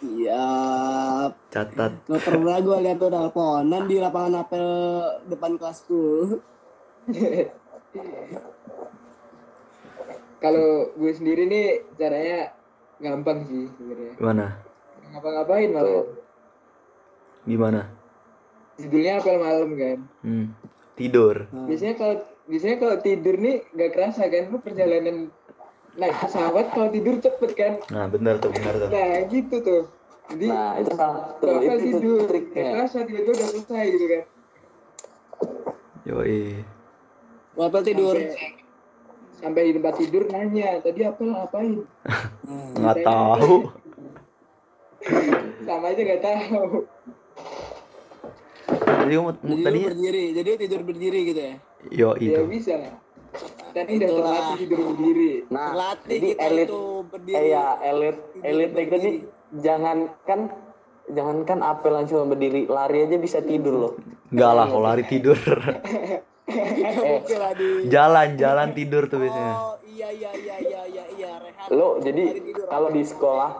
Iya. 0.00 0.48
catat. 1.48 1.92
Gak 2.02 2.22
pernah 2.22 2.56
gue 2.58 2.76
lihat 2.80 2.96
tuh 2.96 3.08
teleponan 3.08 3.84
di 3.84 3.96
lapangan 3.96 4.40
apel 4.40 4.66
depan 5.26 5.54
kelasku. 5.54 6.36
kalau 10.40 10.68
gue 10.94 11.12
sendiri 11.12 11.44
nih 11.44 11.66
caranya 11.94 12.56
gampang 12.96 13.44
sih 13.44 13.68
sebenarnya 13.70 14.12
Gimana? 14.16 14.46
ngapa-ngapain 15.10 15.68
malah 15.68 16.06
Gimana? 17.42 17.80
judulnya 18.76 19.20
apel 19.20 19.36
malam 19.36 19.70
kan 19.74 19.98
Hmm. 20.22 20.46
Tidur. 20.94 21.48
biasanya 21.64 21.94
kalau 21.96 22.14
biasanya 22.46 22.76
kalau 22.78 22.96
tidur 23.00 23.36
nih 23.36 23.64
nggak 23.70 23.90
kerasa 23.90 24.28
kan 24.28 24.48
lu 24.48 24.58
perjalanan 24.58 25.16
naik 25.92 26.14
pesawat 26.18 26.66
kalau 26.70 26.88
tidur 26.88 27.16
cepet 27.18 27.50
kan 27.52 27.72
Nah, 27.88 28.06
benar 28.06 28.38
tuh, 28.38 28.50
benar 28.50 28.74
tuh. 28.76 28.88
nah 28.88 29.10
gitu 29.26 29.56
tuh 29.58 29.82
jadi 30.28 30.46
Nah 30.46 30.70
itu 30.78 30.92
salah 30.94 31.34
tuh, 31.36 31.58
itu, 31.58 31.66
itu 31.66 31.76
tidur 31.90 32.18
nggak 32.20 32.30
triknya. 32.30 32.86
tiba-tiba 32.86 33.30
udah 33.32 33.48
selesai 33.48 33.84
gitu 33.88 34.06
kan 34.06 34.22
Yoi. 36.02 36.64
Apel 37.56 37.82
tidur. 37.84 38.16
sampai, 38.16 38.56
sampai 39.36 39.62
di 39.62 39.72
tempat 39.74 39.94
tidur 39.98 40.22
nanya 40.26 40.80
tadi 40.80 41.00
apel 41.02 41.26
ngapain 41.28 41.72
Nggak 42.74 42.96
tahu. 43.02 43.54
sama 45.66 45.86
aja 45.88 46.00
nggak 46.00 46.22
tahu 46.22 46.84
Jadi 48.70 49.12
kamu 49.12 49.30
Jadi 49.34 49.60
tadinya 49.60 49.88
berdiri, 49.90 50.24
jadi 50.32 50.50
tidur 50.56 50.80
berdiri 50.82 51.20
gitu 51.26 51.40
ya. 51.40 51.54
yo 51.90 52.08
ya 52.14 52.36
itu. 52.36 52.42
bisa 52.46 52.72
lah 52.76 52.94
dan 53.74 53.84
ini 53.86 54.04
udah 54.04 54.16
terlatih 54.16 54.56
tidur 54.62 54.78
sendiri 54.94 55.32
Nah 55.50 55.66
Terlatih 55.74 56.08
jadi 56.08 56.28
kita 56.30 56.44
elit 56.46 56.68
itu 56.68 56.82
berdiri. 57.10 57.36
Eh 57.36 57.44
ya 57.50 57.64
elit 57.82 58.16
elit 58.42 58.70
itu 58.70 58.76
berdiri. 58.76 59.02
nih 59.02 59.16
jangan 59.58 59.96
kan 60.24 60.40
jangan 61.10 61.36
kan 61.42 61.58
apel 61.66 61.92
yang 61.98 62.06
cuma 62.06 62.24
berdiri 62.30 62.62
lari 62.70 62.98
aja 63.02 63.16
bisa 63.18 63.38
tidur 63.42 63.74
loh. 63.74 63.92
Enggak 64.30 64.52
lah, 64.54 64.66
kalau 64.70 64.84
lari 64.86 65.04
tidur. 65.10 65.34
Jalan-jalan 67.94 68.68
tidur 68.74 69.06
tuh 69.10 69.18
biasanya. 69.22 69.54
Oh 69.58 69.74
iya 69.86 70.08
iya 70.10 70.30
iya 70.34 70.56
iya 70.58 70.82
iya 70.86 71.04
iya 71.18 71.30
rehat. 71.42 71.66
Lo 71.70 71.98
jadi 71.98 72.54
kalau 72.70 72.90
di 72.94 73.02
sekolah 73.02 73.50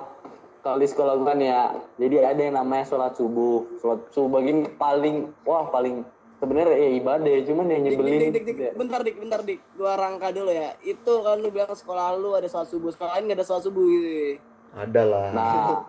kalau 0.61 0.79
di 0.79 0.88
sekolah 0.88 1.16
gue 1.16 1.27
kan 1.27 1.40
ya 1.40 1.73
jadi 1.96 2.16
ada 2.37 2.40
yang 2.40 2.57
namanya 2.61 2.85
sholat 2.85 3.16
subuh 3.16 3.64
sholat 3.81 4.01
subuh 4.12 4.44
ini 4.44 4.68
paling 4.77 5.33
wah 5.49 5.64
paling 5.73 6.05
sebenarnya 6.40 6.72
ya 6.74 6.90
ibadah 6.96 7.31
ya 7.31 7.40
cuman 7.44 7.66
yang 7.68 7.83
Dik, 7.83 7.87
dik, 7.87 7.98
nyebelin 8.00 8.18
dik, 8.18 8.33
dik, 8.33 8.57
dik. 8.57 8.72
bentar 8.74 9.00
dik, 9.00 9.16
bentar 9.20 9.40
dik, 9.44 9.61
gua 9.76 9.92
rangka 9.94 10.33
dulu 10.33 10.50
ya. 10.50 10.72
Itu 10.81 11.20
kan 11.20 11.37
lu 11.37 11.53
bilang 11.53 11.70
sekolah 11.70 12.16
lu 12.16 12.33
ada 12.33 12.48
sholat 12.48 12.66
subuh, 12.66 12.90
sekolah 12.90 13.14
lain 13.14 13.29
gak 13.29 13.38
ada 13.38 13.46
sholat 13.46 13.62
subuh 13.62 13.85
gitu. 13.85 14.40
Ada 14.72 15.03
lah. 15.05 15.24
nah 15.31 15.85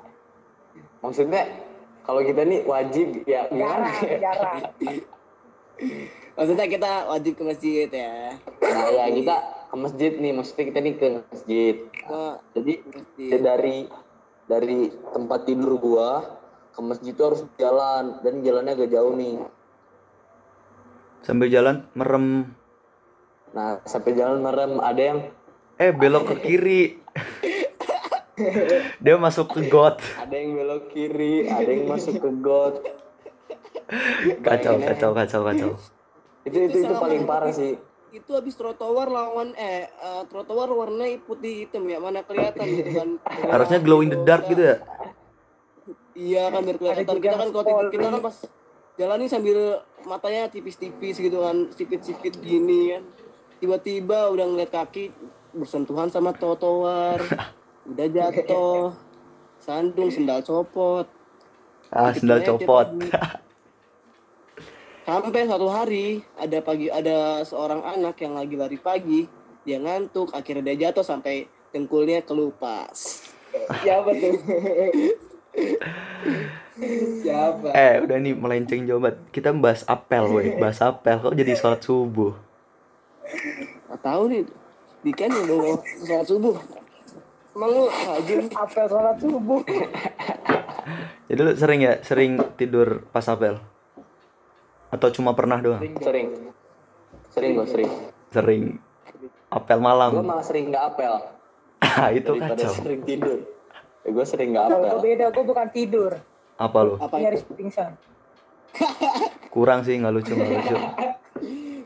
maksudnya 0.99 1.43
kalau 2.01 2.21
kita 2.21 2.41
nih 2.43 2.61
wajib 2.63 3.07
ya 3.23 3.45
gimana 3.47 3.87
Jarang, 3.87 4.05
ya 4.05 4.17
jarang. 4.19 4.57
Maksudnya 6.31 6.65
kita 6.65 6.91
wajib 7.05 7.33
ke 7.35 7.43
masjid 7.43 7.87
ya. 7.89 8.37
nah 8.61 8.87
ya 8.87 9.05
kita 9.09 9.35
ke 9.67 9.75
masjid 9.75 10.11
nih 10.13 10.31
maksudnya 10.31 10.65
kita 10.67 10.79
nih 10.79 10.93
ke 10.95 11.07
masjid 11.27 11.75
Nah, 12.01 12.35
jadi 12.51 12.73
masjid. 12.83 13.29
ya 13.29 13.37
dari 13.39 13.77
dari 14.45 14.79
tempat 15.11 15.39
tidur 15.45 15.75
gua 15.77 16.09
ke 16.71 16.79
masjid 16.81 17.11
itu 17.11 17.23
harus 17.23 17.41
jalan 17.55 18.19
dan 18.21 18.41
jalannya 18.41 18.73
agak 18.73 18.89
jauh 18.89 19.13
nih 19.13 19.37
Sambil 21.21 21.47
jalan 21.47 21.85
merem. 21.93 22.55
nah 23.51 23.83
sampai 23.83 24.13
jalan 24.13 24.39
merem 24.39 24.79
ada 24.79 25.01
yang 25.01 25.19
Eh, 25.75 25.91
belok 25.91 26.29
ke 26.29 26.35
kiri. 26.39 26.81
Dia 29.03 29.17
masuk 29.17 29.51
ke 29.51 29.67
got. 29.67 30.01
ada 30.17 30.31
yang 30.31 30.55
belok 30.55 30.89
kiri 30.89 31.45
ada 31.45 31.67
yang 31.67 31.85
masuk 31.85 32.17
ke 32.17 32.29
got 32.39 32.75
Kacau, 34.41 34.79
kacau, 34.79 35.11
kacau, 35.11 35.41
kacau. 35.43 35.71
itu 36.41 36.57
itu 36.63 36.77
itu 36.79 36.93
paling 36.95 37.21
parah 37.23 37.51
sih 37.51 37.75
Itu 38.09 38.33
habis 38.33 38.55
trotoar 38.55 39.07
lawan 39.07 39.53
eh 39.53 39.85
eh, 39.85 40.21
trotoar 40.25 40.67
warnanya 40.67 41.21
putih 41.21 41.63
hitam 41.63 41.85
ya, 41.85 41.95
mana 41.95 42.21
kelihatan 42.21 42.65
gitu 42.67 42.91
kan. 42.93 43.09
Harusnya 43.45 43.79
glow 43.79 44.01
in 44.01 44.09
the 44.09 44.19
dark 44.19 44.43
gitu 44.45 44.59
ya. 44.65 44.77
Iya 46.11 46.43
kan 46.49 46.59
biar 46.61 46.77
kelihatan 46.77 47.03
juga 47.07 47.19
kita 47.21 47.35
kan 47.37 47.49
kalau 47.49 47.87
kita 47.87 48.07
kan 48.09 48.19
pas 48.19 48.35
jalan 49.01 49.25
nih 49.25 49.31
sambil 49.33 49.81
matanya 50.05 50.45
tipis-tipis 50.45 51.17
gitu 51.17 51.41
kan, 51.41 51.65
sipit-sipit 51.73 52.37
gini 52.37 52.93
kan. 52.93 53.03
Tiba-tiba 53.57 54.29
udah 54.29 54.45
ngeliat 54.45 54.69
kaki 54.69 55.09
bersentuhan 55.57 56.13
sama 56.13 56.37
trotoar. 56.37 57.17
udah 57.89 58.07
jatuh. 58.13 58.93
Sandung 59.57 60.13
sendal 60.13 60.45
copot. 60.45 61.09
Ah, 61.89 62.13
sendal 62.13 62.45
copot. 62.45 62.93
Sampai 65.01 65.49
suatu 65.49 65.65
hari 65.65 66.21
ada 66.37 66.61
pagi 66.61 66.87
ada 66.93 67.41
seorang 67.41 67.81
anak 67.81 68.21
yang 68.21 68.37
lagi 68.37 68.53
lari 68.53 68.77
pagi, 68.77 69.25
dia 69.65 69.81
ngantuk, 69.81 70.29
akhirnya 70.29 70.61
dia 70.61 70.89
jatuh 70.89 71.01
sampai 71.01 71.49
dengkulnya 71.73 72.21
kelupas. 72.21 73.25
Siapa 73.81 74.13
tuh? 74.13 74.35
Siapa? 77.21 77.67
Eh, 77.71 77.95
udah 78.01 78.17
nih 78.17 78.33
melenceng 78.33 78.87
jauh 78.87 78.97
banget. 78.97 79.19
Kita 79.29 79.53
bahas 79.53 79.85
apel, 79.85 80.23
woi. 80.25 80.47
Bahas 80.57 80.79
apel. 80.79 81.19
Kok 81.19 81.35
jadi 81.35 81.53
sholat 81.53 81.81
subuh? 81.81 82.33
Gak 83.87 84.01
tahu 84.01 84.23
nih, 84.27 84.41
Dikan 85.01 85.29
yang 85.29 85.45
bawa 85.47 85.75
sholat 85.81 86.25
subuh. 86.25 86.55
Emang 87.51 87.69
lu 87.69 87.83
rajin? 87.85 88.47
Apel 88.49 88.85
sholat 88.87 89.17
subuh. 89.19 89.61
Jadi 91.27 91.39
lu 91.39 91.51
sering 91.53 91.79
ya, 91.81 91.93
sering 92.01 92.31
tidur 92.55 93.05
pas 93.09 93.23
apel? 93.27 93.59
Atau 94.89 95.11
cuma 95.11 95.31
pernah 95.31 95.59
doang? 95.59 95.79
Sering. 95.99 96.27
Sering 97.31 97.51
gue 97.55 97.67
sering. 97.67 97.91
Sering. 98.29 98.63
Apel 99.47 99.79
Gue 99.79 99.83
malam. 99.83 100.11
malah 100.23 100.43
sering 100.43 100.71
nggak 100.71 100.95
apel 100.95 101.11
Ah, 101.83 102.07
itu 102.11 102.31
daripada 102.31 102.55
kacau. 102.55 102.71
sering 102.71 103.01
tidur. 103.03 103.39
Ya, 104.01 104.09
gue 104.09 104.25
sering 104.25 104.49
nggak 104.51 104.65
Kalau 104.65 104.77
apel. 104.79 104.89
gue 104.91 105.01
beda, 105.05 105.25
gue 105.29 105.43
bukan 105.45 105.67
tidur. 105.69 106.11
Apa 106.57 106.79
lu? 106.81 106.93
Apa 106.97 107.15
itu? 107.15 107.23
Nyaris 107.23 107.43
pingsan. 107.47 107.91
Kurang 109.49 109.83
sih, 109.83 109.99
nggak 109.99 110.09
lucu, 110.11 110.31
nggak 110.31 110.49
lucu. 110.49 110.75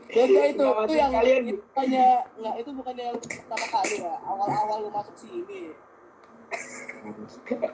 Beda 0.06 0.42
itu, 0.48 0.64
Nggak 0.64 0.84
itu 0.86 0.94
yang 0.96 1.12
kalian. 1.12 1.42
itu 1.44 1.60
bukannya 1.60 2.06
nggak 2.40 2.54
itu 2.56 2.70
bukannya 2.72 3.04
yang 3.04 3.18
pertama 3.20 3.66
kali 3.68 3.94
ya. 4.00 4.14
Awal-awal 4.24 4.76
lu 4.80 4.88
masuk 4.88 5.14
sini. 5.18 5.60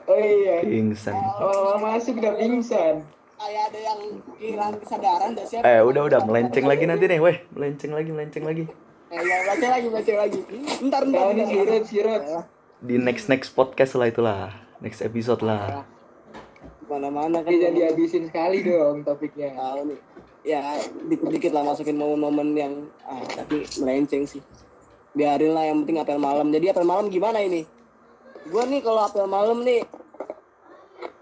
Oh 0.03 0.19
iya. 0.19 0.55
Pingsan. 0.59 1.15
Awal 1.15 1.77
masuk 1.79 2.13
udah 2.19 2.33
pingsan. 2.35 2.95
Kayak 3.33 3.63
ada 3.71 3.79
yang 3.79 3.99
kehilangan 4.39 4.75
kesadaran 4.79 5.29
dan 5.35 5.45
siapa? 5.47 5.63
Eh, 5.65 5.79
udah 5.83 6.01
udah 6.03 6.19
melenceng 6.23 6.65
lagi 6.67 6.83
nanti 6.83 7.05
nih, 7.07 7.19
weh. 7.19 7.37
Melenceng 7.51 7.91
lagi, 7.91 8.09
melenceng 8.11 8.43
lagi. 8.43 8.63
Eh, 9.07 9.19
ya, 9.19 9.37
baca 9.45 9.67
lagi, 9.67 9.87
baca 9.87 10.13
lagi. 10.15 10.39
Ntar, 10.83 11.01
ntar, 11.07 11.21
Tahu 11.21 11.31
nih 11.31 11.45
ntar. 11.47 12.43
Di 12.83 12.99
next 12.99 13.31
next 13.31 13.55
podcast 13.55 13.95
lah 13.95 14.11
itulah. 14.11 14.51
Next 14.83 14.99
episode 14.99 15.39
lah. 15.39 15.87
Mana-mana 16.91 17.39
kan. 17.39 17.47
Ini 17.47 17.63
jangan 17.63 17.75
dihabisin 17.79 18.23
sekali 18.27 18.59
dong 18.59 19.07
topiknya. 19.07 19.55
tahu 19.55 19.87
nih. 19.87 19.99
Ya, 20.43 20.59
dikit-dikit 21.07 21.55
lah 21.55 21.63
masukin 21.63 21.95
momen-momen 21.95 22.51
yang 22.51 22.73
ah, 23.07 23.23
tapi 23.23 23.63
melenceng 23.79 24.27
sih. 24.27 24.43
Biarin 25.15 25.55
lah 25.55 25.63
yang 25.63 25.87
penting 25.87 26.03
apel 26.03 26.19
malam. 26.19 26.51
Jadi 26.51 26.75
apel 26.75 26.83
malam 26.83 27.07
gimana 27.07 27.39
ini? 27.39 27.63
Gua 28.51 28.67
nih 28.67 28.83
kalau 28.83 29.07
apel 29.07 29.31
malam 29.31 29.63
nih 29.63 29.87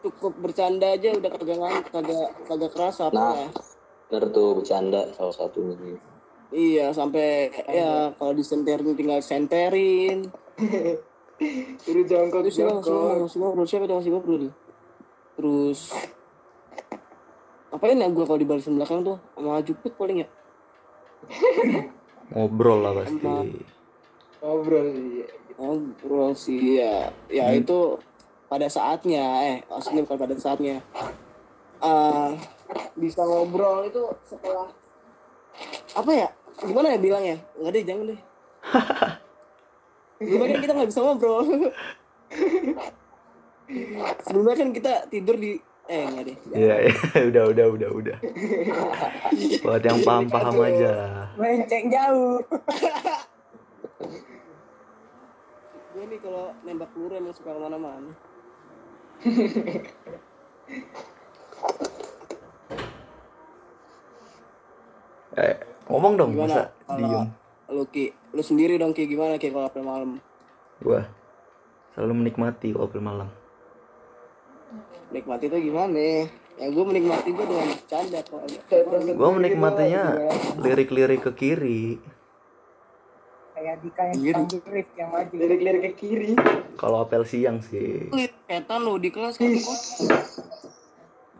cukup 0.01 0.33
bercanda 0.41 0.97
aja 0.97 1.13
udah 1.13 1.29
kagak 1.29 1.61
kagak 1.93 2.29
kagak 2.49 2.71
kerasa 2.73 3.13
apa 3.13 3.21
Nah. 3.21 3.33
ya. 3.37 3.49
Bener 4.09 4.25
tuh 4.33 4.57
bercanda 4.57 5.13
salah 5.13 5.35
satunya. 5.37 5.77
Iya, 6.49 6.89
sampai 6.89 7.53
ya 7.69 8.17
kalau 8.17 8.33
disenterin 8.33 8.97
tinggal 8.97 9.21
senterin. 9.21 10.25
Suruh 11.81 12.05
jongkok 12.05 12.45
Terus 12.45 12.55
jongkok. 12.61 13.25
masih 13.25 13.39
ngobrol, 13.41 13.65
siapa? 13.65 13.85
Yang 13.89 13.99
masih 14.05 14.11
ngobrol? 14.13 14.43
Terus 15.33 15.79
apain 17.71 17.97
ya 17.97 18.07
gue 18.11 18.25
kalau 18.27 18.39
di 18.39 18.45
barisan 18.45 18.77
belakang 18.77 19.01
tuh? 19.01 19.17
Sama 19.33 19.57
Jupit 19.65 19.93
paling 19.97 20.21
ya? 20.21 20.27
Ngobrol 22.29 22.79
lah 22.85 22.93
pasti. 23.01 23.25
Ngobrol 24.41 24.85
sih. 24.93 25.25
ngobrol 25.61 26.31
sih 26.33 26.61
ya. 26.81 27.09
Ya 27.29 27.53
itu 27.53 27.97
pada 28.45 28.67
saatnya 28.69 29.23
eh 29.45 29.57
maksudnya 29.65 30.01
bukan 30.05 30.19
pada 30.21 30.35
saatnya. 30.37 30.77
Eh 31.81 32.29
bisa 32.97 33.25
ngobrol 33.25 33.89
itu 33.89 34.03
setelah 34.29 34.69
apa 35.97 36.11
ya? 36.13 36.29
Gimana 36.61 36.93
ya 36.93 36.99
bilangnya? 37.01 37.37
Nggak 37.57 37.71
deh 37.73 37.83
jangan 37.85 38.05
deh 38.13 38.19
sebelumnya 40.21 40.47
kan 40.53 40.61
kita 40.61 40.73
nggak 40.77 40.89
bisa 40.93 41.01
ngobrol 41.01 41.41
sebelumnya 44.21 44.55
kan 44.55 44.69
kita 44.69 44.91
tidur 45.09 45.35
di 45.41 45.51
eh 45.89 46.03
nggak 46.07 46.23
deh 46.29 46.37
Iya, 46.53 46.75
iya. 46.87 46.93
udah, 47.33 47.43
udah, 47.51 47.65
udah, 47.73 47.89
udah. 47.91 48.17
Buat 49.65 49.81
yang 49.81 49.99
paham-paham 50.05 50.55
aja. 50.63 50.93
Melenceng 51.35 51.89
jauh. 51.91 52.39
gue 55.91 56.03
nih 56.07 56.19
kalau 56.23 56.55
nembak 56.63 56.87
peluru 56.95 57.13
emang 57.19 57.35
suka 57.35 57.51
ke 57.51 57.59
mana-mana 57.59 58.11
Eh, 65.31 65.55
ngomong 65.87 66.13
dong, 66.19 66.31
Gimana 66.35 66.47
masa 66.47 66.61
diem. 66.99 67.27
Lu 67.71 67.87
ki 67.87 68.11
lu 68.35 68.43
sendiri 68.43 68.75
dong 68.75 68.91
ki 68.91 69.07
gimana 69.07 69.39
ki 69.39 69.47
kalau 69.49 69.71
apel 69.71 69.83
malam 69.87 70.19
Gua 70.83 71.07
selalu 71.95 72.13
menikmati 72.25 72.75
apel 72.75 72.99
malam. 72.99 73.29
nikmati 75.11 75.51
itu 75.51 75.59
gimana 75.67 75.99
ya 76.55 76.67
gue 76.71 76.83
menikmati 76.87 77.35
gue 77.35 77.45
dengan 77.45 77.67
bercanda 77.67 78.19
kalau 78.23 78.47
Gua 79.15 79.29
menikmatinya 79.35 80.03
lirik-lirik 80.61 81.19
ke 81.25 81.31
kiri. 81.35 81.83
Kayak 83.51 83.75
Dika 83.83 84.03
yang 84.09 84.47
Rift 84.47 84.93
yang 84.95 85.09
maju. 85.11 85.33
Lirik-lirik 85.35 85.81
ke 85.83 85.91
kiri. 85.99 86.31
Kalau 86.79 87.03
apel 87.03 87.27
siang 87.27 87.59
sih. 87.59 88.07
setan 88.47 88.79
lu 88.81 88.97
di 88.97 89.11
kelas 89.11 89.35
kan 89.35 89.51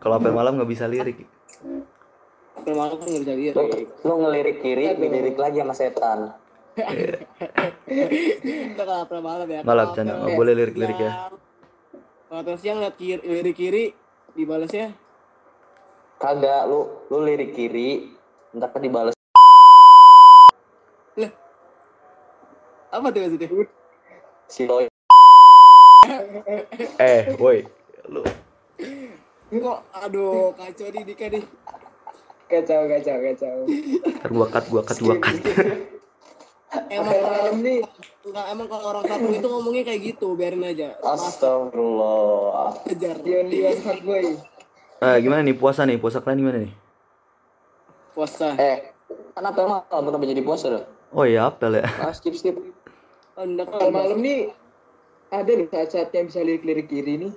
Kalau 0.04 0.14
apel 0.20 0.32
malam 0.36 0.60
nggak 0.60 0.70
bisa 0.70 0.84
lirik. 0.84 1.24
Apel 2.62 2.74
malam 2.78 2.94
kan 2.94 3.06
nggak 3.10 3.22
bisa 3.26 3.34
lihat. 3.34 3.54
Lu, 3.58 3.62
lu 4.06 4.14
ngelirik 4.22 4.56
kiri, 4.62 4.84
ngelirik 4.94 5.34
lagi 5.34 5.58
sama 5.58 5.74
setan. 5.74 6.18
kita 8.72 8.82
kalau 8.86 9.02
apel 9.02 9.18
malam 9.18 9.46
ya. 9.50 9.60
Malam 9.66 9.86
Kalau 9.90 9.96
canda, 9.98 10.12
apel 10.14 10.22
nggak 10.22 10.38
boleh 10.38 10.52
lirik-lirik 10.54 10.98
ya. 11.02 11.10
siang- 11.10 11.40
kalau 12.30 12.40
apel 12.40 12.56
siang 12.62 12.78
lihat 12.78 12.94
kiri 12.94 13.20
lirik 13.26 13.56
kiri 13.58 13.84
dibalasnya. 14.38 14.94
Kagak, 16.22 16.70
lu 16.70 16.86
lu 17.10 17.18
lirik 17.26 17.50
kiri, 17.58 18.14
ntar 18.54 18.70
kan 18.70 18.78
dibales 18.78 19.18
apa 22.92 23.08
tuh 23.08 23.24
maksudnya? 23.24 23.48
Si 24.52 24.68
Loy. 24.68 24.84
Eh, 27.00 27.32
woi, 27.40 27.64
lu. 28.04 28.20
Kok 29.48 29.80
aduh 29.96 30.52
kacau 30.52 30.92
nih 30.92 31.00
Dika 31.08 31.32
nih 31.32 31.40
Kacau, 32.50 32.82
kacau, 32.88 33.16
kacau. 33.22 33.56
ntar 34.18 34.30
gua 34.30 34.46
cut, 34.50 34.64
gua 34.70 34.82
cut, 34.84 34.98
gua 35.02 35.16
cut. 35.18 35.36
emang 36.88 37.60
nih. 37.60 37.80
Enggak, 38.22 38.46
emang 38.54 38.66
kalau 38.70 38.84
orang 38.94 39.04
kampung 39.04 39.34
itu 39.34 39.46
ngomongnya 39.50 39.82
kayak 39.82 40.00
gitu, 40.14 40.26
biarin 40.38 40.62
aja. 40.62 40.94
Astagfirullah. 41.02 42.86
Ajar. 42.86 43.16
Dion 43.20 43.46
Dion 43.50 43.76
fuckboy. 43.82 44.38
Eh, 45.02 45.16
gimana 45.18 45.42
nih 45.42 45.56
puasa 45.58 45.82
nih? 45.82 45.98
Puasa 45.98 46.22
kalian 46.22 46.38
gimana 46.46 46.58
nih? 46.62 46.72
Puasa. 48.14 48.54
Eh, 48.54 48.94
kan 49.34 49.42
apel 49.42 49.66
malam 49.66 49.84
kenapa 49.90 50.24
jadi 50.28 50.42
puasa 50.46 50.66
dah? 50.70 50.84
Oh 51.10 51.26
iya, 51.26 51.50
apel 51.50 51.82
ya. 51.82 51.84
Ah, 51.98 52.14
skip 52.14 52.38
skip. 52.38 52.54
Oh, 53.34 53.42
enggak 53.42 53.72
malam 53.90 54.20
nih 54.22 54.52
ada 55.32 55.50
loh 55.56 55.66
saat-saat 55.72 56.12
yang 56.12 56.28
bisa 56.28 56.44
lirik-lirik 56.44 56.86
kiri 56.92 57.16
nih. 57.26 57.32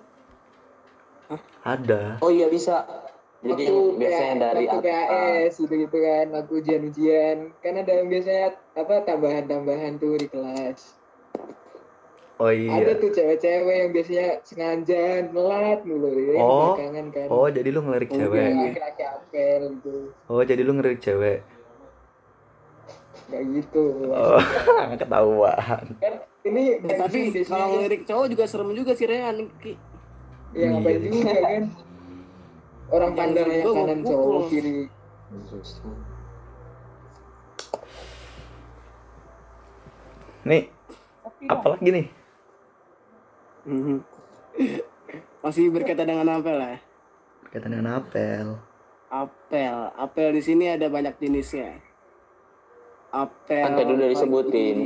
Ada. 1.66 2.20
Oh 2.22 2.30
iya 2.30 2.52
bisa. 2.52 2.86
Jadi 3.46 3.62
Waktu 3.62 3.76
biasanya 3.96 4.34
PA 4.34 4.42
dari 4.42 4.64
waktu 4.66 4.78
atas. 4.82 5.06
PAS 5.06 5.54
gitu 5.62 5.74
gitu 5.78 5.98
kan, 6.02 6.26
waktu 6.34 6.54
ujian-ujian. 6.56 7.38
Kan 7.62 7.74
ada 7.78 7.92
yang 7.94 8.08
biasanya 8.10 8.46
apa 8.74 8.96
tambahan-tambahan 9.06 9.94
tuh 9.96 10.18
di 10.18 10.26
kelas. 10.26 10.80
Oh 12.36 12.50
Ada 12.50 12.60
iya. 12.92 13.00
tuh 13.00 13.10
cewek-cewek 13.10 13.76
yang 13.80 13.92
biasanya 13.92 14.28
sengaja 14.42 15.04
nelat 15.24 15.80
mulu 15.86 16.12
ya, 16.12 16.36
Oh. 16.36 16.76
belakangan 16.76 17.08
kan. 17.10 17.28
Oh, 17.30 17.48
jadi 17.48 17.70
lu 17.70 17.80
ngelirik 17.80 18.10
Iya, 18.10 18.18
cewek. 18.20 18.44
laki-laki 18.52 19.04
apel 19.06 19.62
gitu. 19.72 19.96
Oh, 20.26 20.42
jadi 20.42 20.62
lu 20.62 20.72
ngelirik 20.74 21.00
cewek. 21.00 21.40
Kayak 23.26 23.46
gitu. 23.54 23.86
Oh, 24.10 24.42
ketahuan. 25.00 25.86
Kan 25.96 26.14
ini 26.44 26.64
Eh, 26.78 26.94
tapi 26.94 27.20
biasanya 27.32 27.46
kalau 27.48 27.68
ngelirik 27.74 28.02
cowok 28.04 28.26
juga 28.28 28.44
serem 28.46 28.70
juga 28.74 28.92
sih 28.94 29.06
Rehan. 29.06 29.38
Ki. 29.58 29.74
ya 30.52 30.72
ngapain 30.72 30.98
Iya. 30.98 31.06
juga 31.06 31.34
kan. 31.38 31.64
Orang 32.86 33.12
Yang 33.14 33.20
pandangnya 33.20 33.60
gua 33.66 33.74
kanan 33.74 34.00
pukul. 34.02 34.14
cowok 34.14 34.44
kiri. 34.54 34.78
Nih, 40.46 40.64
Tapi 41.26 41.44
apa 41.50 41.68
lagi 41.74 41.90
nih? 41.90 42.06
Mhm. 43.66 43.98
Masih 45.42 45.74
berkaitan 45.74 46.06
dengan 46.06 46.38
apel 46.38 46.58
ya. 46.62 46.78
Berkaitan 47.42 47.72
dengan 47.74 47.98
apel. 47.98 48.48
Apel, 49.10 49.76
apel 49.98 50.30
di 50.38 50.42
sini 50.46 50.70
ada 50.70 50.86
banyak 50.86 51.18
jenisnya. 51.18 51.82
Apel. 53.10 53.64
Kan 53.66 53.74
tadi 53.74 53.92
udah 53.98 54.10
disebutin. 54.14 54.78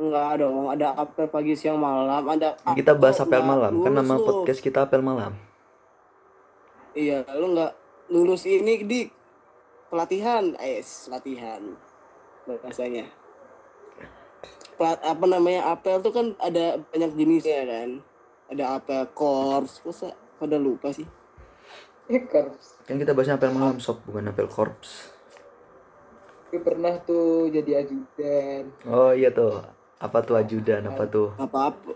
Enggak 0.00 0.40
dong, 0.40 0.72
ada 0.72 0.96
apel 0.96 1.28
pagi 1.28 1.52
siang 1.52 1.76
malam, 1.76 2.24
ada 2.24 2.56
Kita 2.72 2.96
bahas 2.96 3.20
apel 3.20 3.44
malam. 3.44 3.84
Kan 3.84 3.92
nama 3.92 4.16
podcast 4.16 4.64
kita 4.64 4.88
apel 4.88 5.04
malam. 5.04 5.49
Iya, 6.90 7.22
lu 7.38 7.54
nggak 7.54 7.72
lulus 8.10 8.42
ini 8.50 8.82
dik 8.82 9.08
pelatihan, 9.90 10.54
eh 10.58 10.82
latihan 11.06 11.62
bahasanya. 12.46 13.06
Pelat, 14.74 14.98
apa 15.04 15.24
namanya 15.28 15.70
apel 15.70 16.00
tuh 16.00 16.10
kan 16.10 16.26
ada 16.40 16.80
banyak 16.90 17.12
jenisnya 17.14 17.62
kan. 17.68 17.90
Ada 18.50 18.64
apel 18.80 19.06
korps, 19.14 19.84
masa 19.86 20.16
pada 20.40 20.58
lupa 20.58 20.90
sih. 20.90 21.06
Korps. 22.10 22.82
Kan 22.88 22.98
kita 22.98 23.14
bahasnya 23.14 23.38
apel 23.38 23.54
malam 23.54 23.78
sob, 23.78 24.02
bukan 24.02 24.32
apel 24.32 24.50
korps. 24.50 25.14
Gue 26.50 26.58
pernah 26.58 26.98
tuh 27.06 27.46
jadi 27.54 27.86
ajudan. 27.86 28.74
Oh 28.90 29.14
iya 29.14 29.30
tuh. 29.30 29.62
Apa 30.02 30.26
tuh 30.26 30.34
ajudan? 30.34 30.90
Apa 30.90 31.06
tuh? 31.06 31.30
Apa 31.38 31.70
apa? 31.70 31.92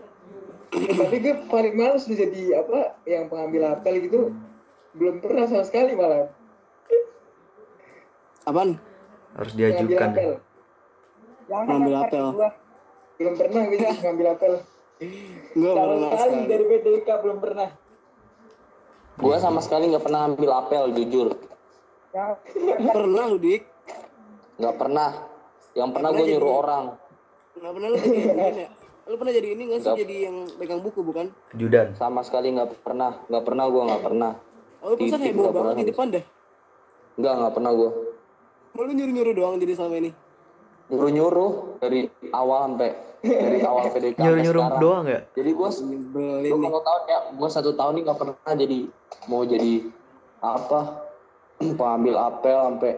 Tapi 0.71 1.15
gue 1.19 1.35
paling 1.51 1.75
males 1.75 2.07
jadi 2.07 2.63
apa 2.63 2.95
yang 3.03 3.27
pengambil 3.27 3.75
apel 3.75 3.99
gitu. 4.07 4.31
Belum 4.95 5.15
pernah 5.19 5.43
sama 5.45 5.63
sekali 5.63 5.91
malah. 5.93 6.31
Apaan? 8.45 8.79
Harus 9.35 9.53
diajukan. 9.53 10.09
apel. 10.09 10.29
ya. 10.29 10.39
Jangan 11.45 11.65
Ngambil 11.67 11.95
apel. 11.99 12.25
gua. 12.31 12.49
Belum 13.15 13.33
pernah 13.33 13.61
gue 13.63 13.77
ngambil 13.79 14.27
apel. 14.29 14.53
Enggak 15.55 15.73
Sama 15.73 15.83
pernah 15.85 16.09
sekali 16.13 16.39
dari 16.45 16.65
BTK 16.65 17.07
belum 17.19 17.37
pernah. 17.39 17.69
Gue 19.15 19.35
sama 19.39 19.59
sekali 19.59 19.83
nggak 19.87 20.03
pernah 20.03 20.21
ambil 20.25 20.51
apel 20.53 20.83
jujur. 20.93 21.27
Jangan. 22.11 22.35
Pernah 22.91 23.23
lu 23.27 23.37
dik? 23.37 23.63
Nggak 24.57 24.75
pernah. 24.75 25.09
Yang 25.75 25.89
pernah 25.91 26.09
Pernah 26.09 26.21
gue 26.21 26.25
nyuruh 26.29 26.47
jadi- 26.47 26.61
orang. 26.61 26.83
Nggak 27.55 27.73
pernah 27.73 27.87
lu 27.87 27.97
ya? 27.97 28.69
Lu 29.05 29.15
pernah 29.15 29.33
jadi 29.35 29.47
ini 29.53 29.63
nggak 29.69 29.79
sih 29.79 29.93
jadi 29.95 30.15
yang 30.25 30.37
pegang 30.55 30.81
buku 30.81 30.99
bukan? 31.01 31.25
Ajudan. 31.51 31.87
Sama 31.93 32.19
sekali 32.23 32.51
nggak 32.51 32.79
pernah. 32.81 33.19
Nggak 33.27 33.43
pernah 33.43 33.65
gue 33.67 33.81
nggak 33.85 34.03
pernah. 34.03 34.31
Oh, 34.85 34.93
lu 34.93 35.01
pesan 35.01 35.17
heboh 35.17 35.49
banget 35.49 35.57
pernah. 35.57 35.81
di 35.81 35.85
depan 35.89 36.07
dah. 36.13 36.23
Nggak 37.17 37.33
nggak 37.41 37.53
pernah 37.57 37.71
gue. 37.73 37.89
Mau 38.77 38.81
lu 38.85 38.91
nyuruh-nyuruh 38.93 39.33
doang 39.33 39.57
jadi 39.57 39.73
sama 39.73 39.97
ini. 39.97 40.13
Nyuruh 40.93 41.09
nyuruh 41.09 41.51
dari 41.81 42.05
awal 42.29 42.69
sampai 42.69 42.91
dari 43.25 43.59
awal 43.65 43.89
PDK 43.89 44.13
sampai 44.13 44.21
Nyuruh-nyuruh 44.21 44.65
doang 44.77 45.05
ya? 45.09 45.19
Jadi 45.33 45.51
Nyebelin 45.57 46.51
Lu 46.53 46.57
nih. 46.61 46.69
kalau 46.69 46.81
tahu 46.85 46.99
ya, 47.09 47.19
gue 47.33 47.49
satu 47.49 47.71
tahun 47.73 47.93
ini 47.97 48.01
nggak 48.05 48.19
pernah 48.21 48.53
jadi 48.53 48.77
mau 49.25 49.41
jadi 49.41 49.73
apa 50.45 50.79
pengambil 51.81 52.13
apel 52.21 52.59
sampai 52.69 52.93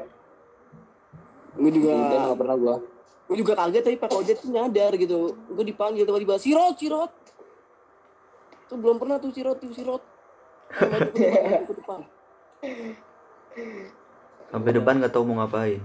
Gue 1.55 1.71
juga 1.71 1.89
nggak 1.95 2.35
pernah 2.37 2.57
gue. 2.59 2.75
gue 3.27 3.37
juga 3.43 3.53
kaget 3.59 3.83
tapi 3.83 3.95
Pak 3.99 4.11
Ojek 4.11 4.35
tuh 4.43 4.51
nyadar 4.51 4.91
gitu. 4.99 5.39
Gue 5.55 5.63
dipanggil 5.63 6.03
tiba-tiba 6.03 6.35
sirot 6.35 6.75
sirot. 6.75 7.11
Tuh 8.67 8.75
belum 8.75 8.99
pernah 8.99 9.23
tuh 9.23 9.31
sirot 9.31 9.55
tuh 9.63 9.71
sirot. 9.71 10.03
Ke 10.71 11.73
depan. 11.73 11.99
Sampai 14.47 14.71
depan 14.71 14.93
nggak 14.99 15.13
tahu 15.13 15.23
mau 15.27 15.43
ngapain. 15.43 15.81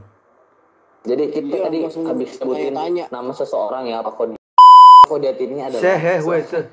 Jadi 1.02 1.24
kita 1.34 1.56
Iya, 1.58 1.66
tadi 1.66 1.78
habis 2.06 2.30
sebutin 2.38 2.70
tanya-tanya. 2.70 3.04
nama 3.10 3.32
seseorang 3.34 3.90
ya 3.90 4.06
Pak 4.06 4.14
Kodi. 4.14 4.34
Kodiat 5.10 5.34
ini 5.42 5.58
adalah 5.58 5.82
Seh, 5.82 6.22
weh, 6.22 6.42
tuh. 6.46 6.66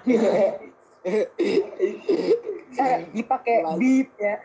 Eh, 2.70 2.98
dipakai 3.12 3.66
beep 3.76 4.14
ya. 4.16 4.40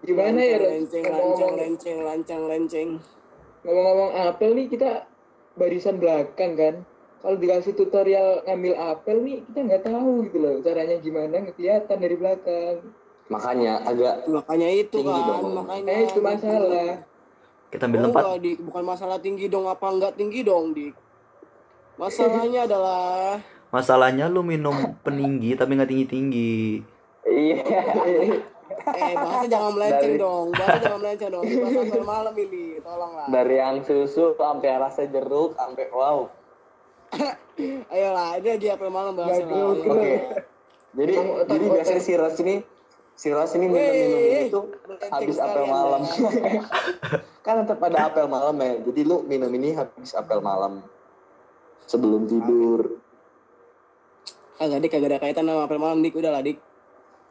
Gimana 0.00 0.40
ya? 0.40 0.58
Lenceng, 0.58 1.04
lenceng, 2.00 2.42
lenceng. 2.48 2.88
ngomong-ngomong 3.64 4.10
apel 4.28 4.52
nih 4.52 4.68
kita 4.68 5.04
barisan 5.54 5.96
belakang 6.00 6.56
kan. 6.56 6.74
Kalau 7.24 7.36
dikasih 7.36 7.72
tutorial 7.72 8.44
ngambil 8.44 8.74
apel 8.76 9.16
nih 9.18 9.40
kita 9.42 9.58
nggak 9.62 9.82
tahu 9.82 10.10
gitu 10.22 10.36
loh 10.38 10.60
caranya 10.60 10.96
gimana 10.98 11.34
nggak 11.40 11.56
kelihatan 11.56 11.96
dari 11.96 12.14
belakang. 12.14 12.76
makanya 13.24 13.80
agak 13.82 14.28
Makanya 14.28 14.68
itu 14.70 15.00
Tinggi 15.00 15.08
kan, 15.10 15.40
dong. 15.40 15.56
makanya. 15.56 15.88
Eh 15.90 16.02
itu 16.04 16.20
masalah. 16.20 16.90
Kita 17.66 17.82
ambil 17.82 17.98
Oh, 17.98 18.04
tempat. 18.06 18.22
enggak, 18.22 18.38
Dik. 18.38 18.58
Bukan 18.62 18.84
masalah 18.84 19.18
tinggi 19.18 19.46
dong 19.48 19.64
apa 19.64 19.86
enggak 19.88 20.12
tinggi 20.14 20.40
dong, 20.40 20.64
Dik. 20.70 20.92
Masalahnya 21.96 22.60
adalah 22.68 23.40
Masalahnya 23.70 24.28
lu 24.28 24.44
minum 24.44 24.76
peninggi 25.00 25.56
tapi 25.56 25.74
nggak 25.74 25.88
tinggi-tinggi. 25.88 26.84
iya 27.24 27.58
eh 28.86 29.14
bahasa 29.14 29.44
jangan 29.46 29.72
melenceng 29.72 30.12
Dari- 30.12 30.20
dong. 30.20 30.46
Bahasa 30.52 30.78
jangan 30.78 30.98
melenceng 31.00 31.30
dong. 31.32 31.42
Ini 31.42 31.56
bahasa 31.64 32.02
malam 32.04 32.34
ini. 32.36 32.64
Tolonglah. 32.78 33.26
dari 33.26 33.54
yang 33.56 33.76
susu 33.80 34.36
sampai 34.36 34.70
rasa 34.76 35.02
jeruk 35.04 35.56
sampai 35.56 35.88
wow. 35.88 36.28
Ayolah, 37.94 38.38
ini 38.42 38.48
lagi 38.58 38.68
apa 38.70 38.86
malam 38.90 39.14
dulu. 39.14 39.26
Oke. 39.78 40.14
Jadi 40.94 41.12
otak- 41.18 41.46
jadi 41.50 41.64
otak. 41.66 41.74
biasanya 41.74 42.02
si 42.02 42.12
Ros 42.14 42.36
ini 42.38 42.54
si 43.14 43.28
Ros 43.30 43.52
ini 43.54 43.66
minum 43.66 43.94
minum 43.94 44.20
Wih, 44.22 44.46
itu 44.50 44.60
habis 45.10 45.36
apel 45.38 45.64
malam. 45.66 46.02
kan 47.46 47.54
tetap 47.62 47.78
ada 47.82 47.98
apel 48.10 48.26
malam 48.26 48.54
ya. 48.58 48.72
Jadi 48.82 49.00
lu 49.02 49.22
minum 49.26 49.50
ini 49.54 49.74
habis 49.74 50.14
apel 50.14 50.38
malam 50.38 50.82
sebelum 51.86 52.26
tidur. 52.26 52.98
Kagak 54.54 54.78
dik, 54.86 54.90
kagak 54.94 55.10
ada 55.10 55.18
kaitan 55.18 55.46
sama 55.50 55.66
apel 55.66 55.78
malam 55.82 55.98
dik, 55.98 56.14
udah 56.14 56.30
lah 56.30 56.42
dik. 56.42 56.62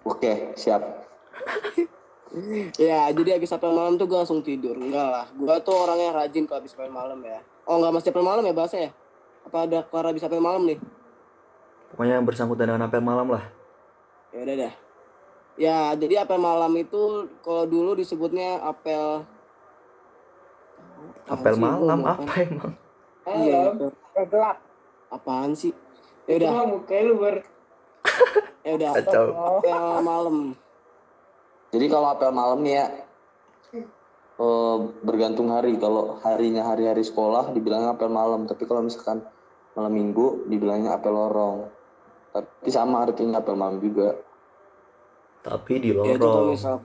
Oke, 0.03 0.51
siap. 0.59 0.83
Ya, 2.75 3.07
jadi 3.15 3.39
habis 3.39 3.53
apel 3.55 3.71
malam 3.71 3.95
tuh 3.95 4.11
gue 4.11 4.19
langsung 4.19 4.43
tidur. 4.43 4.75
Enggak 4.75 5.07
lah, 5.07 5.25
gue 5.31 5.55
tuh 5.63 5.75
orangnya 5.75 6.11
rajin 6.11 6.43
kalau 6.43 6.59
habis 6.59 6.75
apel 6.75 6.91
malam 6.91 7.19
ya. 7.23 7.39
Oh 7.63 7.79
enggak 7.79 7.95
mesti 7.95 8.11
apel 8.11 8.25
malam 8.27 8.43
ya 8.43 8.51
bahasa 8.51 8.75
ya? 8.75 8.91
Apa 9.43 9.57
ada 9.67 9.79
kelar 9.85 10.05
habis 10.09 10.23
apel 10.23 10.39
malam 10.39 10.63
nih? 10.65 10.79
Pokoknya 11.93 12.17
yang 12.17 12.25
bersangkutan 12.25 12.65
dengan 12.69 12.87
apel 12.89 13.03
malam 13.03 13.29
lah. 13.29 13.43
Ya 14.33 14.39
udah 14.41 14.55
dah. 14.57 14.73
Ya, 15.53 15.77
jadi 15.93 16.25
apel 16.25 16.41
malam 16.41 16.73
itu 16.73 17.29
kalau 17.45 17.69
dulu 17.69 17.93
disebutnya 17.93 18.57
apel 18.65 19.21
Apel 21.23 21.55
malam 21.55 22.03
Gua 22.03 22.19
apa 22.19 22.33
emang? 22.43 22.73
Iya, 23.23 23.59
apel- 23.71 24.27
gelap. 24.27 24.57
apaan 25.07 25.51
sih? 25.55 25.71
Ya 26.27 26.33
udah, 26.39 26.51
lu 27.05 27.13
ber 27.19 27.35
ya 28.65 28.71
udah. 28.75 28.91
Kacau. 28.99 29.25
Apel 29.61 29.83
malam. 30.03 30.37
Jadi 31.71 31.85
kalau 31.87 32.07
apel 32.11 32.31
malam 32.33 32.59
nih 32.61 32.81
ya 32.81 32.85
eh, 34.39 34.77
bergantung 35.03 35.53
hari. 35.53 35.75
Kalau 35.77 36.17
harinya 36.23 36.65
hari-hari 36.65 37.03
sekolah 37.05 37.51
dibilangnya 37.53 37.93
apel 37.93 38.09
malam, 38.09 38.49
tapi 38.49 38.65
kalau 38.65 38.85
misalkan 38.85 39.21
malam 39.73 39.93
minggu 39.93 40.47
dibilangnya 40.49 40.97
apel 40.97 41.13
lorong. 41.13 41.69
Tapi 42.33 42.69
sama 42.73 43.05
artinya 43.05 43.41
apel 43.41 43.53
malam 43.57 43.77
juga. 43.77 44.17
Tapi 45.43 45.73
di 45.83 45.89
Ya 45.93 46.17
itu 46.17 46.21
kalau 46.21 46.49
lorong. 46.49 46.55
misal 46.55 46.77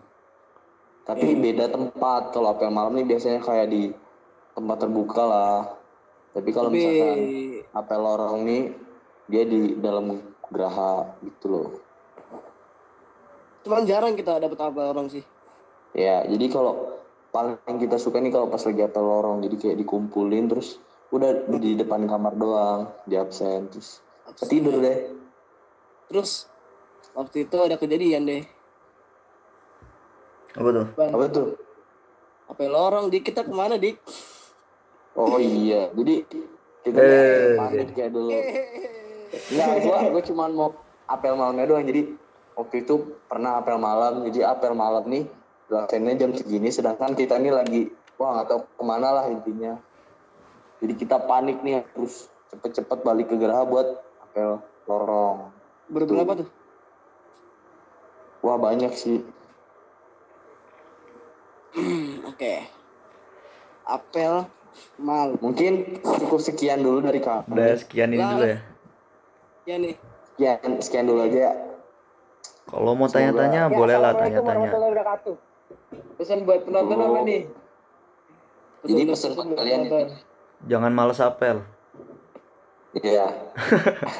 Tapi 1.08 1.28
beda 1.40 1.72
tempat. 1.72 2.36
Kalau 2.36 2.52
apel 2.52 2.68
malam 2.68 2.92
nih 2.92 3.06
biasanya 3.08 3.40
kayak 3.40 3.72
di 3.72 3.88
tempat 4.52 4.76
terbuka 4.84 5.22
lah. 5.24 5.58
Tapi 6.36 6.50
kalau 6.52 6.68
tapi 6.68 6.76
misalkan 6.76 7.18
apel 7.72 8.00
lorong 8.04 8.40
nih 8.44 8.62
dia 9.28 9.42
di 9.44 9.76
dalam 9.80 10.20
geraha 10.48 11.16
gitu 11.20 11.46
loh. 11.48 11.68
cuman 13.68 13.84
jarang 13.84 14.16
kita 14.16 14.40
dapet 14.40 14.56
apel 14.56 14.80
orang 14.80 15.12
sih. 15.12 15.20
Ya, 15.92 16.24
jadi 16.24 16.48
kalau 16.48 16.96
paling 17.38 17.78
kita 17.78 18.02
suka 18.02 18.18
nih 18.18 18.34
kalau 18.34 18.50
pas 18.50 18.58
lagi 18.66 18.82
apel 18.82 18.98
lorong, 18.98 19.38
jadi 19.46 19.54
kayak 19.54 19.76
dikumpulin 19.78 20.50
terus 20.50 20.82
udah 21.14 21.46
di 21.62 21.78
depan 21.78 22.10
kamar 22.10 22.34
doang, 22.34 22.90
di 23.06 23.14
absen 23.14 23.70
terus 23.70 24.02
tidur 24.50 24.82
deh. 24.82 25.14
Terus 26.10 26.50
waktu 27.14 27.46
itu 27.46 27.56
ada 27.62 27.78
kejadian 27.78 28.26
deh. 28.26 28.42
Apa 30.58 30.68
tuh? 30.74 30.86
Apa 30.98 31.24
tuh? 31.30 31.48
Apel 32.50 32.74
orang 32.74 33.06
dik 33.06 33.30
kita 33.30 33.46
ke 33.46 33.52
mana 33.54 33.78
dik? 33.78 34.02
Oh 35.14 35.38
iya, 35.38 35.94
jadi 35.94 36.26
kita 36.82 36.98
Eh. 36.98 37.54
panik 37.54 37.94
kayak 37.94 38.10
dulu. 38.10 38.34
Enggak, 39.54 39.68
gua 39.86 39.98
gua 40.10 40.22
cuman 40.26 40.50
mau 40.50 40.70
apel 41.06 41.38
malamnya 41.38 41.70
doang. 41.70 41.86
Jadi 41.86 42.18
waktu 42.58 42.82
itu 42.82 43.14
pernah 43.30 43.62
apel 43.62 43.78
malam, 43.78 44.26
jadi 44.26 44.50
apel 44.50 44.74
malam 44.74 45.06
nih 45.06 45.37
absennya 45.68 46.16
jam 46.16 46.32
segini, 46.32 46.72
sedangkan 46.72 47.12
kita 47.12 47.36
ini 47.36 47.52
lagi 47.52 47.80
wah 48.16 48.40
nggak 48.40 48.46
tahu 48.48 48.60
ke 48.64 48.84
mana 48.84 49.08
lah 49.20 49.24
intinya. 49.28 49.76
Jadi 50.78 50.94
kita 50.94 51.18
panik 51.28 51.60
nih 51.60 51.82
harus 51.82 52.30
cepet-cepet 52.54 52.98
balik 53.04 53.28
ke 53.28 53.36
Geraha 53.36 53.66
buat 53.66 53.88
apel 54.24 54.62
lorong. 54.86 55.50
Berberapa 55.90 56.44
tuh? 56.44 56.48
Wah 58.40 58.56
banyak 58.56 58.92
sih. 58.94 59.20
Oke. 62.24 62.64
Apel 63.84 64.46
malam. 64.96 65.34
Mungkin 65.42 65.98
cukup 66.00 66.38
sekian 66.38 66.80
dulu 66.80 67.02
dari 67.02 67.18
kami. 67.18 67.50
Udah 67.50 67.74
sekian 67.76 68.14
ini 68.14 68.22
Lah. 68.22 68.30
dulu 68.36 68.44
ya. 68.46 68.58
Ya 69.66 69.76
nih. 69.82 69.94
Sekian, 70.30 70.70
sekian 70.78 71.04
dulu 71.10 71.26
aja 71.26 71.50
ya. 71.50 71.52
Kalau 72.68 72.92
mau 72.94 73.08
tanya-tanya 73.08 73.66
ya, 73.66 73.72
boleh 73.72 73.96
lah 73.96 74.12
tanya-tanya. 74.14 74.68
Pesan 76.18 76.42
buat 76.42 76.66
penonton 76.66 76.98
Oh. 76.98 77.06
apa 77.14 77.20
nih? 77.24 77.42
Jadi 78.84 79.02
pesan 79.06 79.30
buat 79.38 79.48
kalian 79.54 79.80
ini. 79.86 80.02
Jangan 80.70 80.90
males 80.90 81.22
apel. 81.22 81.62
Iya. 82.98 83.30